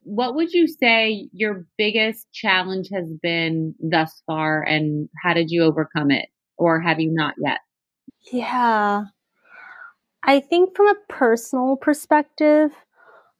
What 0.03 0.35
would 0.35 0.53
you 0.53 0.67
say 0.69 1.29
your 1.33 1.65
biggest 1.79 2.27
challenge 2.33 2.89
has 2.93 3.13
been 3.23 3.75
thus 3.81 4.23
far, 4.27 4.63
and 4.63 5.09
how 5.23 5.35
did 5.35 5.51
you 5.51 5.63
overcome 5.63 6.11
it? 6.11 6.29
Or 6.59 6.81
have 6.81 7.01
you 7.01 7.13
not 7.13 7.35
yet? 7.39 7.59
Yeah. 8.33 9.05
I 10.23 10.41
think 10.41 10.75
from 10.75 10.89
a 10.89 10.95
personal 11.09 11.77
perspective, 11.77 12.73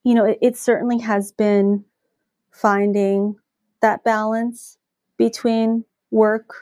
you 0.05 0.15
know, 0.15 0.25
it, 0.25 0.39
it 0.41 0.57
certainly 0.57 0.99
has 0.99 1.33
been 1.33 1.85
finding 2.57 3.37
that 3.83 4.03
balance 4.05 4.79
between 5.19 5.85
work 6.11 6.55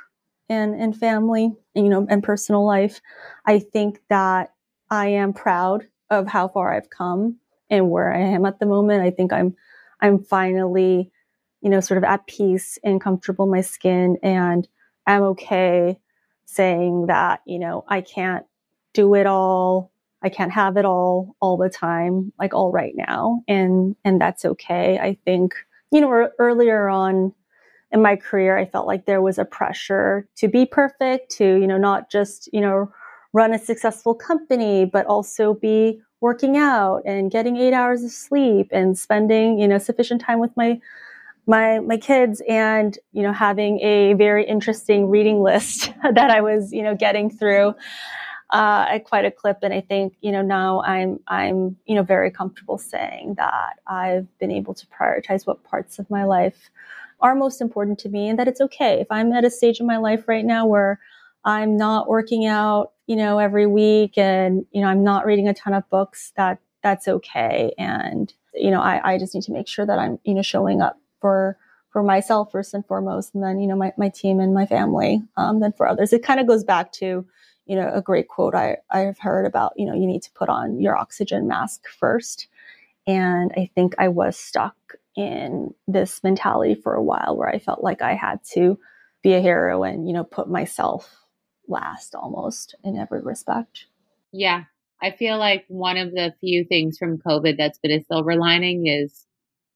and, 0.48 0.74
and 0.74 0.96
family, 0.96 1.54
you 1.74 1.88
know, 1.88 2.06
and 2.10 2.22
personal 2.22 2.66
life. 2.66 3.00
I 3.46 3.60
think 3.60 4.00
that 4.10 4.52
I 4.90 5.08
am 5.08 5.32
proud 5.32 5.86
of 6.10 6.26
how 6.26 6.48
far 6.48 6.74
I've 6.74 6.90
come 6.90 7.36
and 7.70 7.90
where 7.90 8.12
I 8.12 8.20
am 8.20 8.44
at 8.44 8.58
the 8.58 8.66
moment. 8.66 9.02
I 9.02 9.10
think 9.10 9.32
I'm, 9.32 9.54
I'm 10.00 10.22
finally, 10.22 11.10
you 11.62 11.70
know, 11.70 11.80
sort 11.80 11.98
of 11.98 12.04
at 12.04 12.26
peace 12.26 12.78
and 12.84 13.00
comfortable 13.00 13.44
in 13.46 13.52
my 13.52 13.60
skin 13.60 14.18
and 14.22 14.66
I'm 15.06 15.22
okay 15.22 15.98
saying 16.44 17.06
that, 17.06 17.40
you 17.46 17.58
know, 17.58 17.84
I 17.88 18.00
can't 18.00 18.44
do 18.92 19.14
it 19.14 19.26
all 19.26 19.92
I 20.24 20.30
can't 20.30 20.52
have 20.52 20.78
it 20.78 20.86
all 20.86 21.36
all 21.38 21.58
the 21.58 21.68
time, 21.68 22.32
like 22.38 22.54
all 22.54 22.72
right 22.72 22.94
now, 22.96 23.42
and 23.46 23.94
and 24.06 24.18
that's 24.18 24.46
okay. 24.46 24.98
I 24.98 25.18
think 25.26 25.54
you 25.94 26.00
know 26.00 26.28
earlier 26.38 26.88
on 26.88 27.32
in 27.92 28.02
my 28.02 28.16
career, 28.16 28.58
I 28.58 28.66
felt 28.66 28.88
like 28.88 29.06
there 29.06 29.22
was 29.22 29.38
a 29.38 29.44
pressure 29.44 30.26
to 30.38 30.48
be 30.48 30.66
perfect, 30.66 31.30
to 31.36 31.44
you 31.44 31.66
know 31.66 31.78
not 31.78 32.10
just 32.10 32.48
you 32.52 32.60
know 32.60 32.92
run 33.32 33.54
a 33.54 33.58
successful 33.58 34.14
company, 34.14 34.84
but 34.84 35.06
also 35.06 35.54
be 35.54 36.00
working 36.20 36.56
out 36.56 37.02
and 37.04 37.30
getting 37.30 37.56
eight 37.56 37.72
hours 37.72 38.02
of 38.02 38.10
sleep 38.10 38.68
and 38.72 38.98
spending 38.98 39.58
you 39.58 39.68
know 39.68 39.78
sufficient 39.78 40.20
time 40.20 40.40
with 40.40 40.50
my 40.56 40.80
my 41.46 41.78
my 41.78 41.96
kids 41.96 42.42
and 42.48 42.98
you 43.12 43.22
know 43.22 43.32
having 43.32 43.78
a 43.80 44.14
very 44.14 44.44
interesting 44.44 45.08
reading 45.08 45.40
list 45.40 45.92
that 46.02 46.30
I 46.30 46.40
was 46.40 46.72
you 46.72 46.82
know 46.82 46.96
getting 46.96 47.30
through 47.30 47.74
uh, 48.54 48.86
at 48.88 49.04
quite 49.04 49.24
a 49.24 49.32
clip. 49.32 49.58
And 49.62 49.74
I 49.74 49.80
think, 49.80 50.14
you 50.20 50.30
know, 50.30 50.40
now 50.40 50.80
I'm, 50.82 51.18
I'm, 51.26 51.76
you 51.86 51.96
know, 51.96 52.04
very 52.04 52.30
comfortable 52.30 52.78
saying 52.78 53.34
that 53.36 53.80
I've 53.88 54.28
been 54.38 54.52
able 54.52 54.74
to 54.74 54.86
prioritize 54.86 55.44
what 55.44 55.64
parts 55.64 55.98
of 55.98 56.08
my 56.08 56.22
life 56.22 56.70
are 57.20 57.34
most 57.34 57.60
important 57.60 57.98
to 57.98 58.08
me 58.08 58.28
and 58.28 58.38
that 58.38 58.46
it's 58.46 58.60
okay. 58.60 59.00
If 59.00 59.08
I'm 59.10 59.32
at 59.32 59.44
a 59.44 59.50
stage 59.50 59.80
in 59.80 59.86
my 59.86 59.96
life 59.96 60.28
right 60.28 60.44
now 60.44 60.66
where 60.66 61.00
I'm 61.44 61.76
not 61.76 62.08
working 62.08 62.46
out, 62.46 62.92
you 63.08 63.16
know, 63.16 63.40
every 63.40 63.66
week 63.66 64.16
and, 64.16 64.64
you 64.70 64.80
know, 64.82 64.88
I'm 64.88 65.02
not 65.02 65.26
reading 65.26 65.48
a 65.48 65.54
ton 65.54 65.74
of 65.74 65.90
books, 65.90 66.32
that 66.36 66.60
that's 66.80 67.08
okay. 67.08 67.72
And, 67.76 68.32
you 68.54 68.70
know, 68.70 68.80
I, 68.80 69.14
I 69.14 69.18
just 69.18 69.34
need 69.34 69.42
to 69.44 69.52
make 69.52 69.66
sure 69.66 69.84
that 69.84 69.98
I'm, 69.98 70.20
you 70.22 70.34
know, 70.34 70.42
showing 70.42 70.80
up 70.80 70.96
for, 71.20 71.58
for 71.90 72.04
myself 72.04 72.52
first 72.52 72.72
and 72.72 72.86
foremost, 72.86 73.34
and 73.34 73.42
then, 73.42 73.58
you 73.58 73.66
know, 73.66 73.76
my, 73.76 73.92
my 73.96 74.10
team 74.10 74.38
and 74.38 74.54
my 74.54 74.66
family, 74.66 75.22
um, 75.36 75.58
then 75.58 75.72
for 75.72 75.88
others. 75.88 76.12
It 76.12 76.22
kind 76.22 76.38
of 76.38 76.46
goes 76.46 76.62
back 76.62 76.92
to, 76.92 77.26
you 77.66 77.76
know, 77.76 77.90
a 77.92 78.02
great 78.02 78.28
quote 78.28 78.54
I, 78.54 78.78
I've 78.90 79.18
heard 79.18 79.46
about, 79.46 79.72
you 79.76 79.86
know, 79.86 79.94
you 79.94 80.06
need 80.06 80.22
to 80.22 80.32
put 80.32 80.48
on 80.48 80.80
your 80.80 80.96
oxygen 80.96 81.48
mask 81.48 81.88
first. 81.88 82.48
And 83.06 83.52
I 83.56 83.70
think 83.74 83.94
I 83.98 84.08
was 84.08 84.36
stuck 84.36 84.76
in 85.16 85.72
this 85.86 86.22
mentality 86.24 86.74
for 86.74 86.94
a 86.94 87.02
while 87.02 87.36
where 87.36 87.48
I 87.48 87.58
felt 87.58 87.82
like 87.82 88.02
I 88.02 88.14
had 88.14 88.40
to 88.52 88.78
be 89.22 89.34
a 89.34 89.40
hero 89.40 89.82
and, 89.82 90.06
you 90.06 90.12
know, 90.12 90.24
put 90.24 90.48
myself 90.48 91.16
last 91.68 92.14
almost 92.14 92.74
in 92.84 92.98
every 92.98 93.20
respect. 93.20 93.86
Yeah. 94.32 94.64
I 95.02 95.10
feel 95.10 95.38
like 95.38 95.64
one 95.68 95.96
of 95.96 96.12
the 96.12 96.34
few 96.40 96.64
things 96.64 96.98
from 96.98 97.18
COVID 97.18 97.56
that's 97.56 97.78
been 97.78 97.90
a 97.90 98.04
silver 98.04 98.36
lining 98.36 98.86
is 98.86 99.26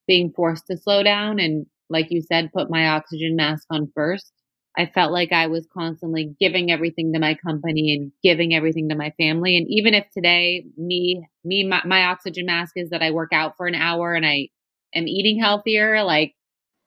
being 0.07 0.33
forced 0.33 0.67
to 0.69 0.77
slow 0.77 1.03
down 1.03 1.39
and, 1.39 1.67
like 1.91 2.11
you 2.11 2.21
said, 2.21 2.53
put 2.53 2.71
my 2.71 2.89
oxygen 2.89 3.37
mask 3.37 3.67
on 3.71 3.91
first. 3.95 4.33
I 4.79 4.87
felt 4.87 5.13
like 5.13 5.33
I 5.33 5.49
was 5.49 5.67
constantly 5.75 6.37
giving 6.39 6.71
everything 6.71 7.13
to 7.13 7.19
my 7.19 7.35
company 7.35 7.95
and 7.95 8.13
giving 8.23 8.55
everything 8.55 8.89
to 8.91 8.95
my 8.95 9.13
family. 9.19 9.57
And 9.57 9.67
even 9.69 9.93
if 9.93 10.09
today, 10.15 10.67
me, 10.77 11.27
me, 11.45 11.67
my, 11.67 11.83
my 11.85 12.05
oxygen 12.05 12.47
mask 12.47 12.75
is 12.77 12.91
that 12.91 13.03
I 13.03 13.11
work 13.11 13.33
out 13.33 13.57
for 13.57 13.67
an 13.67 13.75
hour 13.75 14.15
and 14.15 14.25
I 14.25 14.51
am 14.95 15.09
eating 15.09 15.43
healthier, 15.43 16.05
like 16.05 16.35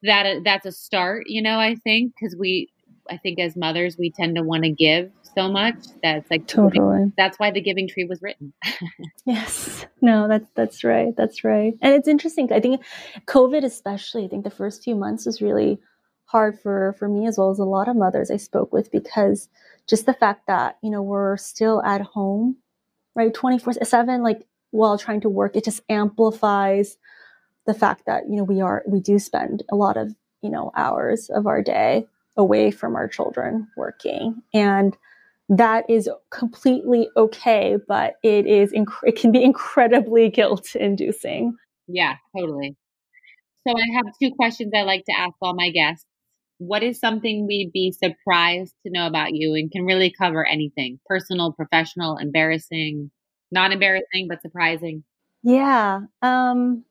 that, 0.04 0.44
that's 0.46 0.66
a 0.66 0.72
start, 0.72 1.26
you 1.28 1.42
know, 1.42 1.60
I 1.60 1.76
think, 1.84 2.14
because 2.16 2.34
we, 2.40 2.72
I 3.10 3.18
think 3.18 3.40
as 3.40 3.58
mothers, 3.58 3.98
we 4.00 4.10
tend 4.10 4.38
to 4.38 4.44
want 4.44 4.64
to 4.64 4.72
give 4.72 5.12
so 5.36 5.50
much 5.50 5.76
that's 6.04 6.30
like 6.30 6.46
totally. 6.48 7.12
that's 7.16 7.40
why 7.40 7.52
the 7.52 7.62
giving 7.62 7.88
tree 7.88 8.06
was 8.06 8.22
written. 8.22 8.54
Yes. 9.26 9.86
No 10.02 10.28
that's 10.28 10.50
that's 10.56 10.84
right 10.84 11.16
that's 11.16 11.44
right. 11.44 11.74
And 11.82 11.94
it's 11.94 12.08
interesting 12.08 12.52
i 12.52 12.60
think 12.60 12.82
covid 13.28 13.64
especially 13.64 14.26
i 14.26 14.28
think 14.28 14.44
the 14.44 14.50
first 14.50 14.84
few 14.84 14.96
months 14.96 15.26
was 15.26 15.42
really 15.42 15.80
hard 16.32 16.60
for 16.60 16.96
for 16.98 17.08
me 17.08 17.28
as 17.28 17.38
well 17.38 17.52
as 17.52 17.60
a 17.60 17.64
lot 17.64 17.88
of 17.88 17.96
mothers 17.96 18.32
i 18.32 18.38
spoke 18.38 18.72
with 18.72 18.92
because 18.92 19.50
just 19.88 20.06
the 20.06 20.14
fact 20.14 20.48
that 20.48 20.78
you 20.82 20.90
know 20.90 21.02
we're 21.02 21.38
still 21.38 21.84
at 21.84 22.02
home 22.02 22.56
right 23.16 23.34
24 23.34 23.74
7 23.84 24.24
like 24.24 24.48
while 24.72 24.98
trying 24.98 25.22
to 25.22 25.30
work 25.30 25.56
it 25.56 25.66
just 25.66 25.82
amplifies 25.90 26.98
the 27.66 27.74
fact 27.74 28.06
that 28.06 28.24
you 28.30 28.36
know 28.36 28.44
we 28.44 28.62
are 28.62 28.84
we 28.88 29.00
do 29.00 29.20
spend 29.20 29.64
a 29.72 29.76
lot 29.76 29.98
of 29.98 30.16
you 30.42 30.50
know 30.50 30.72
hours 30.76 31.30
of 31.30 31.48
our 31.48 31.62
day 31.62 32.06
away 32.38 32.72
from 32.72 32.96
our 32.96 33.08
children 33.08 33.68
working. 33.76 34.42
And 34.54 34.98
that 35.50 35.90
is 35.90 36.10
completely 36.30 37.10
okay 37.18 37.78
but 37.88 38.14
it 38.24 38.48
is 38.48 38.72
inc- 38.72 39.04
it 39.04 39.18
can 39.18 39.32
be 39.32 39.44
incredibly 39.44 40.30
guilt 40.38 40.76
inducing. 40.76 41.58
Yeah 41.88 42.16
totally. 42.36 42.78
So 43.68 43.74
i 43.78 43.86
have 43.96 44.06
two 44.22 44.32
questions 44.36 44.72
i 44.76 44.84
like 44.84 45.06
to 45.06 45.18
ask 45.18 45.34
all 45.42 45.54
my 45.54 45.70
guests 45.70 46.06
what 46.62 46.84
is 46.84 47.00
something 47.00 47.48
we'd 47.48 47.72
be 47.74 47.92
surprised 47.92 48.74
to 48.86 48.92
know 48.92 49.08
about 49.08 49.34
you 49.34 49.54
and 49.56 49.72
can 49.72 49.84
really 49.84 50.14
cover 50.16 50.46
anything 50.46 51.00
personal 51.06 51.52
professional 51.54 52.18
embarrassing 52.18 53.10
not 53.52 53.72
embarrassing 53.72 54.28
but 54.30 54.42
surprising 54.42 55.04
yeah 55.44 56.02
um 56.22 56.84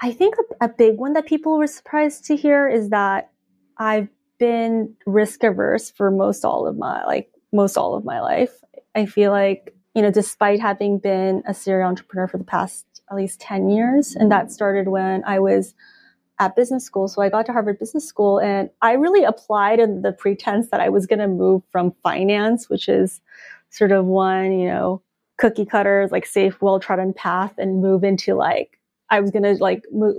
i 0.00 0.12
think 0.12 0.34
a, 0.60 0.64
a 0.66 0.68
big 0.68 0.96
one 0.96 1.12
that 1.12 1.26
people 1.26 1.56
were 1.56 1.66
surprised 1.66 2.24
to 2.24 2.36
hear 2.36 2.68
is 2.68 2.90
that 2.90 3.30
i've 3.78 4.08
been 4.38 4.92
risk 5.06 5.44
averse 5.44 5.90
for 5.92 6.10
most 6.10 6.44
all 6.44 6.66
of 6.66 6.76
my 6.76 7.04
like 7.04 7.30
most 7.52 7.76
all 7.76 7.94
of 7.94 8.04
my 8.04 8.20
life. 8.20 8.52
I 8.94 9.06
feel 9.06 9.30
like, 9.30 9.74
you 9.94 10.02
know, 10.02 10.10
despite 10.10 10.60
having 10.60 10.98
been 10.98 11.42
a 11.46 11.54
serial 11.54 11.88
entrepreneur 11.88 12.26
for 12.26 12.38
the 12.38 12.44
past 12.44 12.86
at 13.10 13.16
least 13.16 13.40
10 13.40 13.68
years, 13.68 14.16
and 14.16 14.32
that 14.32 14.50
started 14.50 14.88
when 14.88 15.22
I 15.24 15.38
was 15.38 15.74
at 16.38 16.56
business 16.56 16.84
school. 16.84 17.08
So 17.08 17.22
I 17.22 17.28
got 17.28 17.46
to 17.46 17.52
Harvard 17.52 17.78
Business 17.78 18.06
School 18.06 18.38
and 18.38 18.70
I 18.80 18.92
really 18.92 19.24
applied 19.24 19.80
in 19.80 20.02
the 20.02 20.12
pretense 20.12 20.68
that 20.70 20.80
I 20.80 20.88
was 20.88 21.06
going 21.06 21.18
to 21.18 21.28
move 21.28 21.62
from 21.70 21.92
finance, 22.02 22.68
which 22.68 22.88
is 22.88 23.20
sort 23.70 23.92
of 23.92 24.06
one, 24.06 24.58
you 24.58 24.66
know, 24.66 25.02
cookie 25.38 25.66
cutters, 25.66 26.10
like 26.10 26.26
safe, 26.26 26.60
well 26.60 26.80
trodden 26.80 27.12
path 27.12 27.54
and 27.58 27.82
move 27.82 28.04
into 28.04 28.34
like, 28.34 28.78
I 29.10 29.20
was 29.20 29.30
going 29.30 29.42
to 29.42 29.54
like 29.62 29.84
move, 29.92 30.16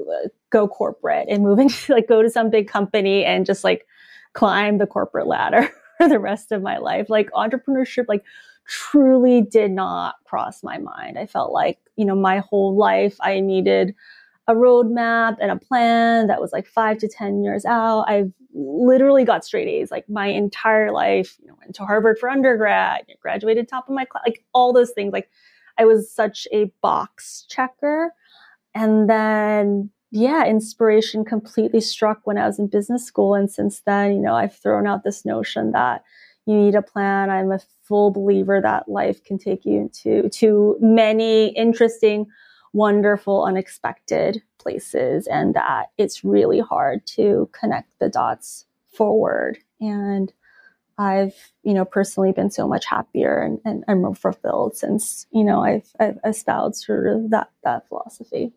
go 0.51 0.67
corporate 0.67 1.27
and 1.29 1.43
move 1.43 1.59
into 1.59 1.93
like 1.93 2.07
go 2.07 2.21
to 2.21 2.29
some 2.29 2.49
big 2.49 2.67
company 2.67 3.25
and 3.25 3.45
just 3.45 3.63
like 3.63 3.85
climb 4.33 4.77
the 4.77 4.87
corporate 4.87 5.27
ladder 5.27 5.69
for 5.97 6.07
the 6.07 6.19
rest 6.19 6.51
of 6.51 6.61
my 6.61 6.77
life. 6.77 7.09
Like 7.09 7.31
entrepreneurship, 7.31 8.05
like 8.07 8.23
truly 8.65 9.41
did 9.41 9.71
not 9.71 10.15
cross 10.25 10.63
my 10.63 10.77
mind. 10.77 11.17
I 11.17 11.25
felt 11.25 11.51
like, 11.51 11.79
you 11.95 12.05
know, 12.05 12.15
my 12.15 12.39
whole 12.39 12.75
life 12.75 13.17
I 13.19 13.39
needed 13.39 13.93
a 14.47 14.53
roadmap 14.53 15.37
and 15.39 15.51
a 15.51 15.57
plan 15.57 16.27
that 16.27 16.41
was 16.41 16.51
like 16.51 16.67
five 16.67 16.97
to 16.97 17.07
10 17.07 17.43
years 17.43 17.65
out. 17.65 18.03
I've 18.07 18.31
literally 18.53 19.23
got 19.23 19.45
straight 19.45 19.67
A's 19.67 19.89
like 19.89 20.07
my 20.09 20.27
entire 20.27 20.91
life, 20.91 21.37
you 21.41 21.47
know, 21.47 21.55
went 21.59 21.75
to 21.75 21.85
Harvard 21.85 22.19
for 22.19 22.29
undergrad, 22.29 23.05
graduated 23.21 23.67
top 23.67 23.87
of 23.87 23.95
my 23.95 24.05
class, 24.05 24.23
like 24.27 24.43
all 24.53 24.73
those 24.73 24.91
things. 24.91 25.13
Like 25.13 25.29
I 25.77 25.85
was 25.85 26.11
such 26.11 26.47
a 26.51 26.71
box 26.81 27.45
checker. 27.49 28.13
And 28.75 29.09
then 29.09 29.91
yeah, 30.15 30.45
inspiration 30.45 31.25
completely 31.25 31.81
struck 31.81 32.19
when 32.25 32.37
I 32.37 32.45
was 32.45 32.59
in 32.59 32.67
business 32.67 33.03
school. 33.03 33.33
And 33.33 33.49
since 33.49 33.81
then, 33.83 34.13
you 34.13 34.21
know, 34.21 34.35
I've 34.35 34.55
thrown 34.55 34.85
out 34.85 35.03
this 35.03 35.25
notion 35.25 35.71
that 35.71 36.03
you 36.45 36.53
need 36.53 36.75
a 36.75 36.83
plan. 36.83 37.31
I'm 37.31 37.51
a 37.51 37.59
full 37.81 38.11
believer 38.11 38.61
that 38.61 38.87
life 38.87 39.23
can 39.23 39.39
take 39.39 39.65
you 39.65 39.89
to, 40.03 40.29
to 40.29 40.77
many 40.79 41.47
interesting, 41.55 42.27
wonderful, 42.73 43.45
unexpected 43.45 44.41
places 44.57 45.27
and 45.27 45.53
that 45.53 45.91
it's 45.97 46.23
really 46.23 46.59
hard 46.59 47.05
to 47.05 47.49
connect 47.53 47.97
the 47.99 48.09
dots 48.09 48.65
forward. 48.91 49.59
And 49.79 50.33
I've, 50.97 51.35
you 51.63 51.73
know, 51.73 51.85
personally 51.85 52.31
been 52.31 52.51
so 52.51 52.67
much 52.67 52.85
happier 52.85 53.41
and, 53.41 53.59
and, 53.65 53.83
and 53.87 54.01
more 54.01 54.15
fulfilled 54.15 54.75
since, 54.75 55.25
you 55.31 55.43
know, 55.43 55.61
I've, 55.63 55.89
I've 55.99 56.19
espoused 56.25 56.83
sort 56.83 57.07
of 57.07 57.29
that, 57.31 57.49
that 57.63 57.87
philosophy. 57.87 58.53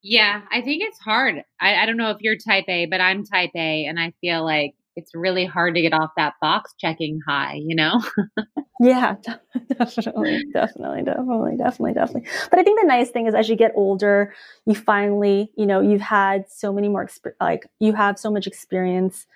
Yeah, 0.00 0.42
I 0.52 0.62
think 0.62 0.82
it's 0.82 0.98
hard. 0.98 1.44
I, 1.60 1.76
I 1.76 1.86
don't 1.86 1.96
know 1.96 2.10
if 2.10 2.18
you're 2.20 2.36
type 2.36 2.66
A, 2.68 2.86
but 2.86 3.00
I'm 3.00 3.24
type 3.24 3.50
A, 3.56 3.84
and 3.84 3.98
I 3.98 4.12
feel 4.20 4.44
like 4.44 4.74
it's 4.98 5.14
really 5.14 5.44
hard 5.44 5.76
to 5.76 5.80
get 5.80 5.92
off 5.92 6.10
that 6.16 6.34
box 6.40 6.74
checking 6.76 7.20
high, 7.26 7.60
you 7.64 7.76
know? 7.76 8.02
yeah, 8.80 9.14
definitely, 9.78 10.44
definitely, 10.52 11.02
definitely, 11.04 11.56
definitely, 11.56 11.94
definitely. 11.94 12.30
But 12.50 12.58
I 12.58 12.64
think 12.64 12.80
the 12.80 12.86
nice 12.88 13.10
thing 13.10 13.28
is 13.28 13.34
as 13.34 13.48
you 13.48 13.54
get 13.54 13.70
older, 13.76 14.34
you 14.66 14.74
finally, 14.74 15.52
you 15.56 15.66
know, 15.66 15.80
you've 15.80 16.00
had 16.00 16.50
so 16.50 16.72
many 16.72 16.88
more, 16.88 17.06
exp- 17.06 17.32
like, 17.40 17.68
you 17.78 17.92
have 17.92 18.18
so 18.18 18.28
much 18.28 18.48
experience 18.48 19.26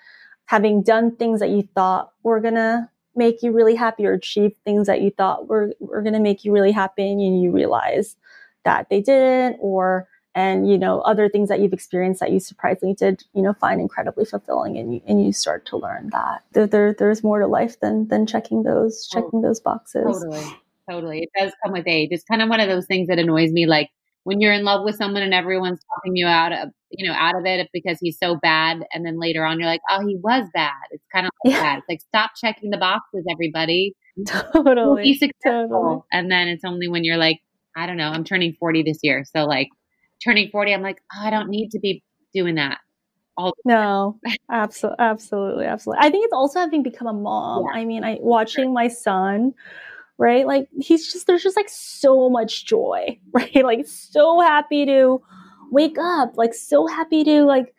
having 0.47 0.83
done 0.83 1.15
things 1.15 1.39
that 1.39 1.49
you 1.49 1.67
thought 1.73 2.11
were 2.23 2.41
going 2.41 2.55
to 2.55 2.89
make 3.15 3.41
you 3.41 3.53
really 3.53 3.75
happy 3.75 4.05
or 4.05 4.11
achieve 4.11 4.51
things 4.65 4.87
that 4.87 5.01
you 5.01 5.11
thought 5.11 5.47
were, 5.47 5.73
were 5.79 6.01
going 6.01 6.13
to 6.13 6.19
make 6.19 6.43
you 6.43 6.51
really 6.51 6.73
happy 6.73 7.09
and 7.09 7.41
you 7.41 7.51
realize 7.51 8.17
that 8.65 8.89
they 8.89 8.99
didn't 8.99 9.57
or 9.61 10.09
and 10.35 10.69
you 10.69 10.77
know 10.77 11.01
other 11.01 11.29
things 11.29 11.49
that 11.49 11.59
you've 11.59 11.73
experienced 11.73 12.19
that 12.19 12.31
you 12.31 12.39
surprisingly 12.39 12.95
did 12.95 13.23
you 13.33 13.41
know 13.41 13.53
find 13.53 13.79
incredibly 13.79 14.25
fulfilling 14.25 14.77
and 14.77 14.95
you, 14.95 15.01
and 15.07 15.25
you 15.25 15.31
start 15.31 15.65
to 15.67 15.77
learn 15.77 16.09
that. 16.11 16.43
There, 16.53 16.67
there 16.67 16.95
there's 16.97 17.23
more 17.23 17.39
to 17.39 17.47
life 17.47 17.79
than 17.79 18.07
than 18.07 18.25
checking 18.25 18.63
those 18.63 19.07
oh, 19.13 19.21
checking 19.21 19.41
those 19.41 19.59
boxes. 19.59 20.03
totally 20.03 20.43
totally. 20.89 21.19
It 21.23 21.29
does 21.37 21.53
come 21.63 21.73
with 21.73 21.87
age. 21.87 22.09
It's 22.11 22.23
kind 22.23 22.41
of 22.41 22.49
one 22.49 22.59
of 22.59 22.67
those 22.67 22.85
things 22.85 23.07
that 23.07 23.19
annoys 23.19 23.51
me 23.51 23.65
like 23.65 23.89
when 24.25 24.39
you're 24.39 24.53
in 24.53 24.63
love 24.63 24.85
with 24.85 24.95
someone 24.95 25.21
and 25.21 25.33
everyone's 25.33 25.79
talking 25.95 26.15
you 26.15 26.25
out 26.25 26.53
of 26.53 26.69
you 26.89 27.07
know 27.07 27.13
out 27.13 27.35
of 27.35 27.45
it 27.45 27.69
because 27.73 27.97
he's 27.99 28.17
so 28.17 28.35
bad 28.35 28.85
and 28.93 29.05
then 29.05 29.19
later 29.19 29.45
on 29.45 29.59
you're 29.59 29.69
like 29.69 29.81
oh 29.89 30.05
he 30.05 30.17
was 30.17 30.47
bad. 30.53 30.71
It's 30.91 31.05
kind 31.13 31.25
of 31.25 31.31
like 31.45 31.53
yeah. 31.53 31.61
that. 31.61 31.77
It's 31.79 31.89
like 31.89 32.01
stop 32.01 32.31
checking 32.41 32.69
the 32.69 32.77
boxes 32.77 33.25
everybody. 33.29 33.95
Totally 34.27 35.03
be 35.03 35.13
successful. 35.13 35.67
totally. 35.69 36.01
and 36.11 36.31
then 36.31 36.47
it's 36.47 36.63
only 36.63 36.87
when 36.87 37.03
you're 37.03 37.17
like 37.17 37.39
i 37.75 37.87
don't 37.87 37.97
know 37.97 38.09
i'm 38.09 38.23
turning 38.23 38.53
40 38.53 38.83
this 38.83 38.99
year. 39.01 39.23
So 39.25 39.45
like 39.45 39.69
turning 40.23 40.49
40, 40.49 40.73
I'm 40.73 40.81
like, 40.81 41.01
oh, 41.13 41.25
I 41.25 41.29
don't 41.29 41.49
need 41.49 41.71
to 41.71 41.79
be 41.79 42.03
doing 42.33 42.55
that. 42.55 42.79
All 43.35 43.53
no, 43.65 44.19
absolutely, 44.51 45.03
absolutely, 45.03 45.65
absolutely. 45.65 46.05
I 46.05 46.11
think 46.11 46.25
it's 46.25 46.33
also 46.33 46.59
having 46.59 46.83
become 46.83 47.07
a 47.07 47.13
mom. 47.13 47.65
Yeah. 47.65 47.79
I 47.79 47.85
mean, 47.85 48.03
I 48.03 48.17
watching 48.21 48.65
sure. 48.65 48.73
my 48.73 48.87
son, 48.87 49.53
right? 50.17 50.45
Like 50.45 50.67
he's 50.79 51.11
just 51.11 51.25
there's 51.25 51.43
just 51.43 51.57
like 51.57 51.69
so 51.69 52.29
much 52.29 52.65
joy, 52.65 53.19
right? 53.33 53.63
Like 53.63 53.87
so 53.87 54.39
happy 54.39 54.85
to 54.85 55.21
wake 55.71 55.97
up, 55.99 56.37
like 56.37 56.53
so 56.53 56.85
happy 56.85 57.23
to 57.23 57.43
like 57.43 57.73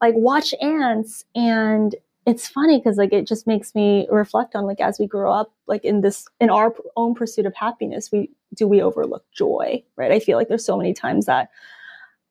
like 0.00 0.14
watch 0.16 0.54
ants 0.60 1.24
and 1.34 1.96
it's 2.26 2.48
funny 2.48 2.78
because 2.78 2.96
like 2.96 3.12
it 3.12 3.26
just 3.26 3.46
makes 3.46 3.74
me 3.74 4.06
reflect 4.10 4.54
on 4.54 4.64
like 4.64 4.80
as 4.80 4.98
we 4.98 5.06
grow 5.06 5.32
up 5.32 5.52
like 5.66 5.84
in 5.84 6.00
this 6.00 6.26
in 6.40 6.50
our 6.50 6.74
own 6.96 7.14
pursuit 7.14 7.46
of 7.46 7.54
happiness 7.54 8.10
we 8.12 8.30
do 8.54 8.66
we 8.66 8.80
overlook 8.80 9.24
joy 9.32 9.82
right? 9.96 10.12
I 10.12 10.20
feel 10.20 10.38
like 10.38 10.48
there's 10.48 10.64
so 10.64 10.76
many 10.76 10.92
times 10.92 11.26
that 11.26 11.48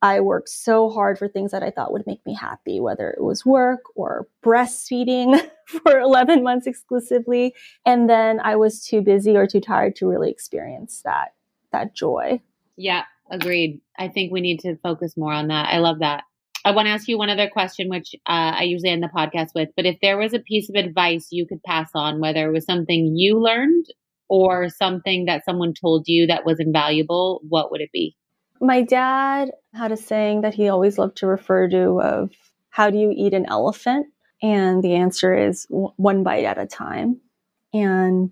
i 0.01 0.19
worked 0.19 0.49
so 0.49 0.89
hard 0.89 1.17
for 1.17 1.27
things 1.27 1.51
that 1.51 1.63
i 1.63 1.69
thought 1.69 1.93
would 1.93 2.05
make 2.05 2.25
me 2.25 2.33
happy 2.35 2.79
whether 2.79 3.09
it 3.09 3.23
was 3.23 3.45
work 3.45 3.81
or 3.95 4.27
breastfeeding 4.43 5.41
for 5.65 5.99
11 5.99 6.43
months 6.43 6.67
exclusively 6.67 7.53
and 7.85 8.09
then 8.09 8.39
i 8.41 8.55
was 8.55 8.85
too 8.85 9.01
busy 9.01 9.37
or 9.37 9.47
too 9.47 9.61
tired 9.61 9.95
to 9.95 10.07
really 10.07 10.29
experience 10.29 11.01
that 11.03 11.33
that 11.71 11.95
joy. 11.95 12.39
Yeah 12.75 13.03
agreed. 13.33 13.81
I 13.97 14.07
think 14.07 14.31
we 14.31 14.41
need 14.41 14.59
to 14.61 14.77
focus 14.77 15.17
more 15.17 15.33
on 15.33 15.47
that. 15.47 15.69
I 15.69 15.79
love 15.79 15.99
that. 15.99 16.23
I 16.65 16.71
want 16.71 16.85
to 16.85 16.91
ask 16.91 17.07
you 17.07 17.17
one 17.17 17.29
other 17.29 17.49
question, 17.49 17.89
which 17.89 18.15
uh, 18.25 18.55
I 18.55 18.63
usually 18.63 18.91
end 18.91 19.03
the 19.03 19.07
podcast 19.07 19.49
with. 19.53 19.69
But 19.75 19.85
if 19.85 19.97
there 20.01 20.17
was 20.17 20.33
a 20.33 20.39
piece 20.39 20.69
of 20.69 20.75
advice 20.75 21.27
you 21.31 21.45
could 21.45 21.61
pass 21.63 21.89
on, 21.93 22.21
whether 22.21 22.47
it 22.47 22.53
was 22.53 22.65
something 22.65 23.17
you 23.17 23.37
learned 23.39 23.85
or 24.27 24.69
something 24.69 25.25
that 25.25 25.45
someone 25.45 25.73
told 25.73 26.07
you 26.07 26.27
that 26.27 26.45
was 26.45 26.59
invaluable, 26.59 27.41
what 27.47 27.71
would 27.71 27.81
it 27.81 27.91
be? 27.91 28.15
My 28.61 28.81
dad 28.81 29.51
had 29.73 29.91
a 29.91 29.97
saying 29.97 30.41
that 30.41 30.53
he 30.53 30.69
always 30.69 30.97
loved 30.97 31.17
to 31.17 31.27
refer 31.27 31.67
to 31.69 32.01
of 32.01 32.31
how 32.69 32.89
do 32.89 32.97
you 32.97 33.13
eat 33.15 33.33
an 33.33 33.45
elephant? 33.47 34.07
And 34.41 34.83
the 34.83 34.95
answer 34.95 35.35
is 35.35 35.67
one 35.69 36.23
bite 36.23 36.45
at 36.45 36.57
a 36.57 36.65
time. 36.65 37.19
And 37.73 38.31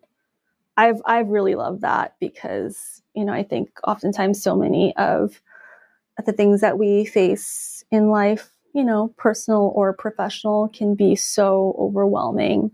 I've 0.78 1.02
I've 1.06 1.28
really 1.28 1.56
loved 1.56 1.82
that 1.82 2.16
because 2.20 3.02
you 3.14 3.26
know 3.26 3.34
I 3.34 3.44
think 3.44 3.70
oftentimes 3.84 4.42
so 4.42 4.56
many 4.56 4.96
of 4.96 5.42
the 6.26 6.34
things 6.34 6.62
that 6.62 6.78
we 6.78 7.06
face 7.06 7.84
in 7.92 8.10
life, 8.10 8.52
you 8.74 8.84
know, 8.84 9.14
personal 9.18 9.72
or 9.76 9.94
professional, 9.94 10.70
can 10.70 10.96
be 10.96 11.16
so 11.16 11.76
overwhelming 11.80 12.72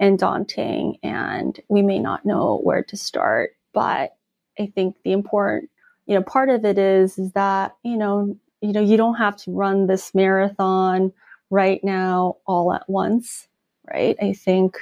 and 0.00 0.18
daunting, 0.18 0.96
and 1.04 1.60
we 1.68 1.82
may 1.82 2.00
not 2.00 2.26
know 2.26 2.58
where 2.64 2.82
to 2.82 2.96
start. 2.96 3.50
But 3.72 4.16
I 4.58 4.66
think 4.74 4.96
the 5.04 5.12
important, 5.12 5.70
you 6.06 6.16
know, 6.16 6.22
part 6.22 6.48
of 6.48 6.64
it 6.64 6.78
is 6.78 7.18
is 7.18 7.32
that 7.32 7.76
you 7.84 7.96
know, 7.96 8.36
you 8.60 8.72
know, 8.72 8.80
you 8.80 8.96
don't 8.96 9.16
have 9.16 9.36
to 9.36 9.52
run 9.52 9.86
this 9.86 10.14
marathon 10.14 11.12
right 11.50 11.82
now 11.84 12.38
all 12.46 12.72
at 12.72 12.88
once, 12.88 13.46
right? 13.92 14.16
I 14.20 14.32
think, 14.32 14.78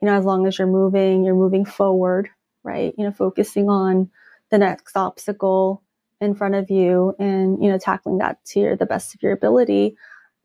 you 0.00 0.06
know, 0.06 0.14
as 0.14 0.24
long 0.24 0.46
as 0.46 0.58
you're 0.58 0.66
moving, 0.66 1.24
you're 1.24 1.34
moving 1.34 1.64
forward, 1.64 2.28
right? 2.64 2.94
You 2.98 3.04
know, 3.04 3.12
focusing 3.12 3.68
on 3.68 4.10
the 4.50 4.58
next 4.58 4.96
obstacle 4.96 5.82
in 6.20 6.34
front 6.34 6.54
of 6.54 6.70
you 6.70 7.14
and, 7.18 7.62
you 7.62 7.70
know, 7.70 7.78
tackling 7.78 8.18
that 8.18 8.44
to 8.46 8.60
your, 8.60 8.76
the 8.76 8.86
best 8.86 9.14
of 9.14 9.22
your 9.22 9.32
ability 9.32 9.96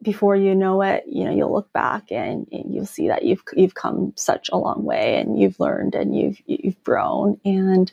before 0.01 0.36
you 0.36 0.53
know 0.53 0.81
it, 0.81 1.03
you 1.07 1.23
know, 1.23 1.31
you'll 1.31 1.53
look 1.53 1.71
back 1.73 2.12
and, 2.12 2.47
and, 2.51 2.73
you'll 2.73 2.86
see 2.86 3.07
that 3.07 3.23
you've 3.23 3.43
you've 3.55 3.73
come 3.73 4.13
such 4.15 4.49
a 4.51 4.57
long 4.57 4.83
way 4.83 5.19
and 5.19 5.39
you've 5.39 5.60
learned 5.60 5.95
and 5.95 6.15
you've 6.15 6.39
you've 6.45 6.81
grown. 6.83 7.39
And 7.43 7.91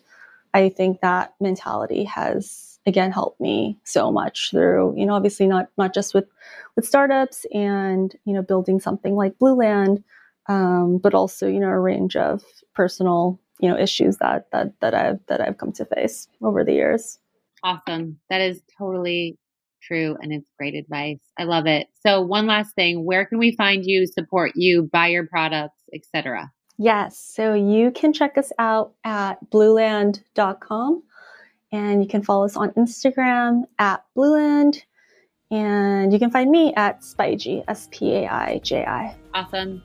I 0.52 0.68
think 0.68 1.00
that 1.00 1.34
mentality 1.40 2.04
has 2.04 2.78
again 2.86 3.10
helped 3.10 3.40
me 3.40 3.78
so 3.84 4.12
much 4.12 4.50
through, 4.50 4.94
you 4.96 5.06
know, 5.06 5.14
obviously 5.14 5.46
not 5.46 5.68
not 5.78 5.94
just 5.94 6.12
with 6.12 6.26
with 6.76 6.86
startups 6.86 7.46
and 7.52 8.14
you 8.24 8.34
know 8.34 8.42
building 8.42 8.80
something 8.80 9.14
like 9.14 9.38
Blueland, 9.38 10.02
um, 10.46 10.98
but 10.98 11.14
also 11.14 11.48
you 11.48 11.60
know 11.60 11.68
a 11.68 11.78
range 11.78 12.16
of 12.16 12.42
personal 12.74 13.40
you 13.60 13.68
know 13.68 13.78
issues 13.78 14.18
that 14.18 14.50
that 14.52 14.78
that 14.80 14.94
I've 14.94 15.20
that 15.28 15.40
I've 15.40 15.56
come 15.56 15.72
to 15.72 15.86
face 15.86 16.28
over 16.42 16.64
the 16.64 16.74
years. 16.74 17.18
Awesome. 17.62 18.20
That 18.28 18.42
is 18.42 18.60
totally 18.76 19.38
true 19.86 20.16
and 20.20 20.32
it's 20.32 20.48
great 20.58 20.74
advice. 20.74 21.20
I 21.38 21.44
love 21.44 21.66
it. 21.66 21.88
So 22.06 22.20
one 22.20 22.46
last 22.46 22.74
thing, 22.74 23.04
where 23.04 23.24
can 23.24 23.38
we 23.38 23.54
find 23.56 23.84
you, 23.84 24.06
support 24.06 24.52
you, 24.54 24.88
buy 24.92 25.08
your 25.08 25.26
products, 25.26 25.82
etc.? 25.92 26.50
Yes, 26.76 27.18
so 27.18 27.54
you 27.54 27.90
can 27.92 28.12
check 28.12 28.36
us 28.36 28.52
out 28.58 28.94
at 29.04 29.38
blueland.com 29.50 31.02
and 31.72 32.02
you 32.02 32.08
can 32.08 32.22
follow 32.22 32.44
us 32.44 32.56
on 32.56 32.70
Instagram 32.70 33.62
at 33.78 34.04
blueland 34.16 34.82
and 35.50 36.12
you 36.12 36.18
can 36.18 36.30
find 36.30 36.50
me 36.50 36.74
at 36.74 37.02
Spaiji, 37.02 37.62
S 37.68 37.88
P 37.92 38.14
A 38.14 38.28
I 38.28 38.58
J 38.58 38.84
I. 38.84 39.16
Awesome. 39.34 39.82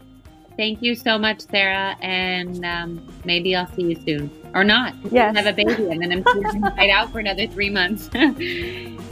Thank 0.57 0.81
you 0.81 0.95
so 0.95 1.17
much, 1.17 1.41
Sarah. 1.41 1.95
And 2.01 2.65
um, 2.65 3.07
maybe 3.23 3.55
I'll 3.55 3.71
see 3.73 3.83
you 3.83 3.95
soon. 3.95 4.29
Or 4.53 4.63
not. 4.63 4.93
Yes. 5.11 5.35
Have 5.37 5.45
a 5.45 5.53
baby 5.53 5.89
and 5.89 6.01
then 6.01 6.11
I'm 6.11 6.23
inside 6.55 6.89
out 6.89 7.11
for 7.11 7.19
another 7.19 7.47
three 7.47 7.69
months. 7.69 8.09